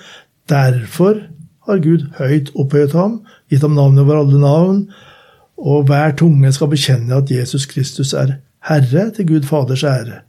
Derfor 0.49 1.20
har 1.68 1.83
Gud 1.85 2.07
høyt 2.18 2.51
opphøyet 2.57 2.96
ham, 2.96 3.20
gitt 3.51 3.64
ham 3.66 3.77
navnet 3.77 4.05
over 4.05 4.23
alle 4.23 4.40
navn, 4.40 4.81
og 5.61 5.85
hver 5.90 6.16
tunge 6.16 6.53
skal 6.57 6.73
bekjenne 6.73 7.20
at 7.20 7.31
Jesus 7.31 7.66
Kristus 7.68 8.14
er 8.16 8.38
Herre 8.64 9.11
til 9.16 9.29
Gud 9.29 9.49
Faders 9.49 9.85
ære. 9.85 10.23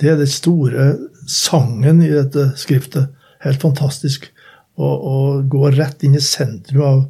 Det 0.00 0.10
er 0.10 0.16
den 0.18 0.30
store 0.30 0.86
sangen 1.30 2.02
i 2.02 2.10
dette 2.10 2.52
skriftet. 2.58 3.10
Helt 3.44 3.62
fantastisk. 3.62 4.30
Å 4.74 5.42
gå 5.46 5.68
rett 5.70 6.02
inn 6.02 6.16
i 6.18 6.22
sentrum 6.22 6.82
av 6.82 7.04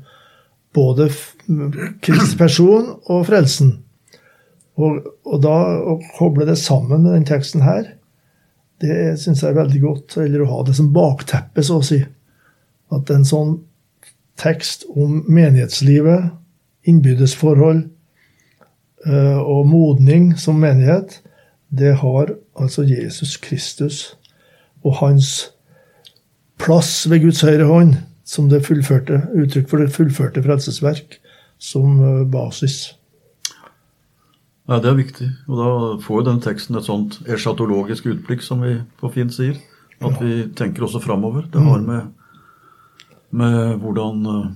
både 0.77 1.09
Kristi 2.05 2.37
person 2.37 2.91
og 3.09 3.27
frelsen. 3.29 3.79
Og, 4.75 5.05
og, 5.25 5.37
da 5.45 5.55
å 5.87 5.99
koble 6.17 6.49
det 6.49 6.59
sammen 6.59 7.05
med 7.05 7.15
den 7.15 7.27
teksten 7.29 7.63
her, 7.65 7.95
det 8.83 9.15
syns 9.21 9.43
jeg 9.43 9.53
er 9.53 9.61
veldig 9.61 9.81
godt. 9.83 10.17
Eller 10.23 10.45
å 10.45 10.51
ha 10.51 10.63
det 10.67 10.77
som 10.79 10.93
bakteppe, 10.95 11.65
så 11.65 11.81
å 11.81 11.87
si. 11.87 12.01
At 12.95 13.11
en 13.13 13.27
sånn 13.29 13.59
tekst 14.41 14.87
om 14.91 15.23
menighetslivet, 15.31 16.33
innbyrdes 16.85 17.33
forhold 17.39 17.87
eh, 19.07 19.39
og 19.41 19.69
modning 19.71 20.33
som 20.39 20.59
menighet, 20.61 21.21
det 21.75 21.95
har 22.03 22.35
altså 22.61 22.85
Jesus 22.87 23.39
Kristus 23.43 24.03
og 24.85 24.99
hans 25.01 25.31
plass 26.61 27.07
ved 27.11 27.25
Guds 27.25 27.41
høyre 27.47 27.67
hånd 27.71 27.97
som 28.29 28.51
det 28.51 28.65
fullførte, 28.67 29.23
uttrykk 29.37 29.71
for 29.71 29.83
det 29.83 29.95
fullførte 29.95 30.43
frelsesverk 30.45 31.19
som 31.63 31.99
eh, 32.01 32.21
basis. 32.29 32.95
Ja, 34.67 34.81
Det 34.81 34.91
er 34.91 34.97
viktig. 34.97 35.29
Og 35.49 35.61
da 35.61 35.71
får 36.01 36.21
jo 36.21 36.27
den 36.31 36.43
teksten 36.45 36.77
et 36.79 36.87
sånt 36.89 37.19
eschatologisk 37.29 38.07
utblikk, 38.09 38.43
som 38.43 38.63
vi 38.65 38.79
på 39.01 39.11
fint 39.13 39.35
sier. 39.35 39.59
At 40.05 40.21
vi 40.21 40.49
tenker 40.57 40.87
også 40.87 41.03
framover. 41.05 41.45
Det 41.53 41.61
har 41.61 41.81
mm. 41.81 41.87
med, 41.87 42.13
med 43.31 43.77
hvordan 43.83 44.27
eh, 44.27 44.47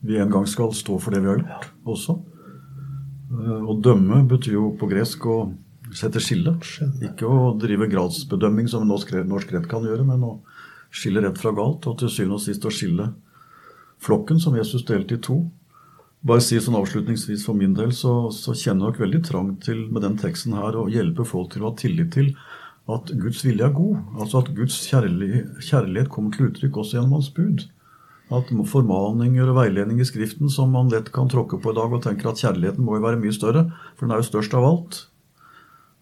vi 0.00 0.18
en 0.20 0.30
gang 0.30 0.46
skal 0.46 0.74
stå 0.76 0.98
for 1.00 1.14
det 1.14 1.22
vi 1.24 1.32
har 1.32 1.40
gjort, 1.40 1.70
også. 1.88 2.18
Eh, 3.32 3.64
å 3.64 3.78
dømme 3.80 4.22
betyr 4.28 4.58
jo 4.58 4.70
på 4.78 4.88
gresk 4.90 5.26
å 5.26 5.38
sette 5.96 6.20
skille. 6.20 6.54
Ikke 7.04 7.28
å 7.28 7.54
drive 7.58 7.88
gradsbedømming, 7.90 8.68
som 8.68 8.86
norsk 8.88 9.12
rett 9.16 9.70
kan 9.70 9.88
gjøre, 9.88 10.04
men 10.04 10.24
å 10.26 10.34
skille 10.92 11.24
rett 11.24 11.40
fra 11.40 11.52
galt, 11.56 11.88
og 11.88 11.98
til 12.00 12.12
syvende 12.12 12.38
og 12.38 12.44
sist 12.44 12.64
å 12.68 12.72
skille 12.72 13.12
flokken, 14.04 14.40
som 14.40 14.56
Jesus 14.56 14.84
delte 14.88 15.16
i 15.16 15.22
to. 15.24 15.42
Bare 16.26 16.42
si 16.42 16.58
sånn 16.58 16.76
avslutningsvis 16.78 17.44
For 17.46 17.54
min 17.54 17.76
del 17.78 17.92
så, 17.94 18.30
så 18.34 18.50
kjenner 18.50 18.88
jeg 18.88 18.92
nok 18.92 19.02
veldig 19.04 19.20
trang 19.26 19.50
til 19.62 19.84
med 19.92 20.02
den 20.02 20.16
teksten 20.18 20.56
her 20.58 20.78
å 20.78 20.88
hjelpe 20.90 21.26
folk 21.28 21.52
til 21.54 21.62
å 21.62 21.70
ha 21.70 21.78
tillit 21.78 22.10
til 22.16 22.32
at 22.88 23.10
Guds 23.20 23.42
vilje 23.44 23.66
er 23.66 23.74
god. 23.76 23.98
Altså 24.16 24.40
at 24.40 24.54
Guds 24.56 24.78
kjærlighet 24.88 26.08
kommer 26.08 26.32
til 26.32 26.48
uttrykk 26.48 26.80
også 26.80 26.96
gjennom 26.96 27.18
Hans 27.18 27.28
bud. 27.36 27.66
At 28.32 28.48
formaninger 28.72 29.48
og 29.48 29.58
veiledning 29.58 30.00
i 30.00 30.06
Skriften 30.08 30.48
som 30.52 30.72
man 30.72 30.88
lett 30.92 31.10
kan 31.12 31.28
tråkke 31.28 31.60
på 31.60 31.72
i 31.72 31.76
dag 31.76 31.92
og 31.92 32.02
tenker 32.04 32.30
at 32.30 32.40
kjærligheten 32.40 32.84
må 32.84 32.96
jo 32.96 33.04
være 33.04 33.20
mye 33.20 33.36
større, 33.36 33.66
for 33.96 34.06
den 34.06 34.16
er 34.16 34.22
jo 34.22 34.28
størst 34.30 34.56
av 34.56 34.66
alt. 34.68 35.02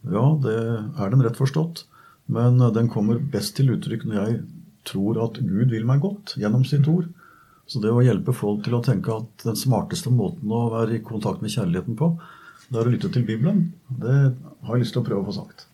Ja, 0.06 0.24
det 0.42 0.56
er 1.02 1.10
den 1.10 1.26
rett 1.26 1.38
forstått. 1.38 1.84
Men 2.30 2.58
den 2.74 2.90
kommer 2.90 3.18
best 3.18 3.56
til 3.58 3.74
uttrykk 3.74 4.06
når 4.06 4.18
jeg 4.20 4.40
tror 4.86 5.18
at 5.26 5.38
Gud 5.42 5.74
vil 5.74 5.86
meg 5.86 6.02
godt 6.02 6.34
gjennom 6.38 6.64
sitt 6.66 6.86
ord. 6.90 7.10
Så 7.66 7.82
det 7.82 7.90
å 7.90 8.02
hjelpe 8.04 8.34
folk 8.36 8.62
til 8.64 8.76
å 8.78 8.82
tenke 8.84 9.14
at 9.14 9.42
den 9.42 9.56
smarteste 9.58 10.10
måten 10.14 10.52
å 10.54 10.68
være 10.70 10.98
i 10.98 11.04
kontakt 11.04 11.42
med 11.42 11.50
kjærligheten 11.50 11.96
på, 11.98 12.12
det 12.70 12.78
er 12.78 12.88
å 12.88 12.92
lytte 12.92 13.10
til 13.14 13.24
Bibelen, 13.26 13.64
det 13.90 14.14
har 14.66 14.76
jeg 14.76 14.84
lyst 14.84 14.94
til 14.94 15.02
å 15.02 15.06
prøve 15.06 15.22
å 15.22 15.26
få 15.28 15.34
sagt. 15.40 15.66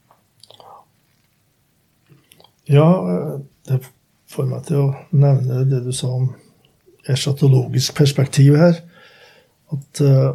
Ja, 2.68 2.86
det 3.68 3.80
får 4.32 4.48
meg 4.48 4.64
til 4.68 4.80
å 4.80 4.92
nevne 5.10 5.64
det 5.68 5.82
du 5.84 5.90
sa 5.96 6.12
om 6.16 6.30
eschatologisk 7.12 7.96
perspektiv 7.98 8.56
her. 8.60 8.78
At 9.72 10.02
uh, 10.04 10.32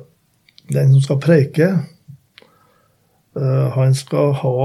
den 0.74 0.92
som 0.94 1.06
skal 1.06 1.22
preike, 1.24 1.70
uh, 3.38 3.68
han 3.78 3.98
skal 3.98 4.36
ha 4.44 4.58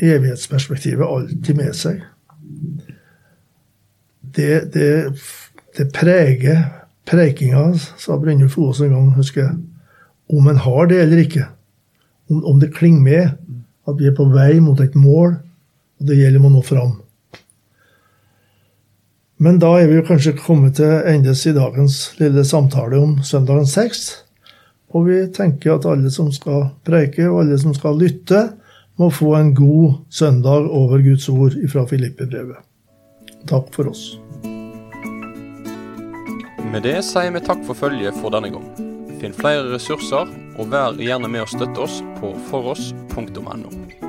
evighetsperspektivet 0.00 1.04
alltid 1.04 1.58
med 1.58 1.76
seg 1.76 2.04
det, 4.36 4.72
det, 4.74 5.18
det 5.78 5.92
preger 5.94 6.64
prekinga, 7.10 7.74
sa 7.98 8.18
Brynjulf 8.18 8.58
Aas 8.58 8.80
en 8.84 8.94
gang, 8.94 9.12
husker 9.16 9.44
jeg. 9.44 9.58
Om 10.30 10.48
en 10.50 10.62
har 10.62 10.90
det 10.90 11.00
eller 11.02 11.22
ikke. 11.24 11.46
Om, 12.30 12.44
om 12.44 12.58
det 12.62 12.74
klinger 12.76 13.02
med. 13.02 13.30
At 13.88 13.98
vi 13.98 14.06
er 14.06 14.14
på 14.14 14.28
vei 14.30 14.60
mot 14.62 14.80
et 14.80 14.94
mål, 14.94 15.38
og 16.00 16.06
det 16.06 16.18
gjelder 16.20 16.46
å 16.46 16.52
nå 16.52 16.62
fram. 16.62 16.98
Men 19.40 19.56
da 19.58 19.72
er 19.80 19.88
vi 19.88 19.96
jo 19.96 20.04
kanskje 20.04 20.36
kommet 20.36 20.76
til 20.76 20.98
endes 21.08 21.46
i 21.48 21.54
dagens 21.56 21.96
lille 22.20 22.44
samtale 22.44 23.00
om 23.00 23.16
søndagen 23.24 23.66
seks. 23.66 24.02
Og 24.92 25.06
vi 25.08 25.20
tenker 25.32 25.78
at 25.78 25.88
alle 25.88 26.12
som 26.12 26.28
skal 26.34 26.74
preike, 26.86 27.24
og 27.30 27.44
alle 27.44 27.58
som 27.62 27.74
skal 27.76 27.98
lytte, 27.98 28.50
må 29.00 29.08
få 29.08 29.32
en 29.38 29.54
god 29.56 30.02
søndag 30.12 30.68
over 30.68 31.00
Guds 31.00 31.28
ord 31.32 31.56
fra 31.72 31.86
Filippebrevet. 31.88 32.60
Takk 33.48 33.72
for 33.72 33.88
oss. 33.94 34.10
Med 36.70 36.84
det 36.86 37.00
sier 37.02 37.32
vi 37.34 37.40
takk 37.42 37.64
for 37.66 37.74
følget 37.74 38.14
for 38.22 38.30
denne 38.30 38.52
gang. 38.54 38.68
Finn 39.18 39.34
flere 39.34 39.72
ressurser, 39.72 40.30
og 40.54 40.70
vær 40.70 40.94
gjerne 41.02 41.26
med 41.26 41.42
å 41.42 41.50
støtte 41.50 41.82
oss 41.82 41.98
på 42.20 42.30
foross.no. 42.46 43.99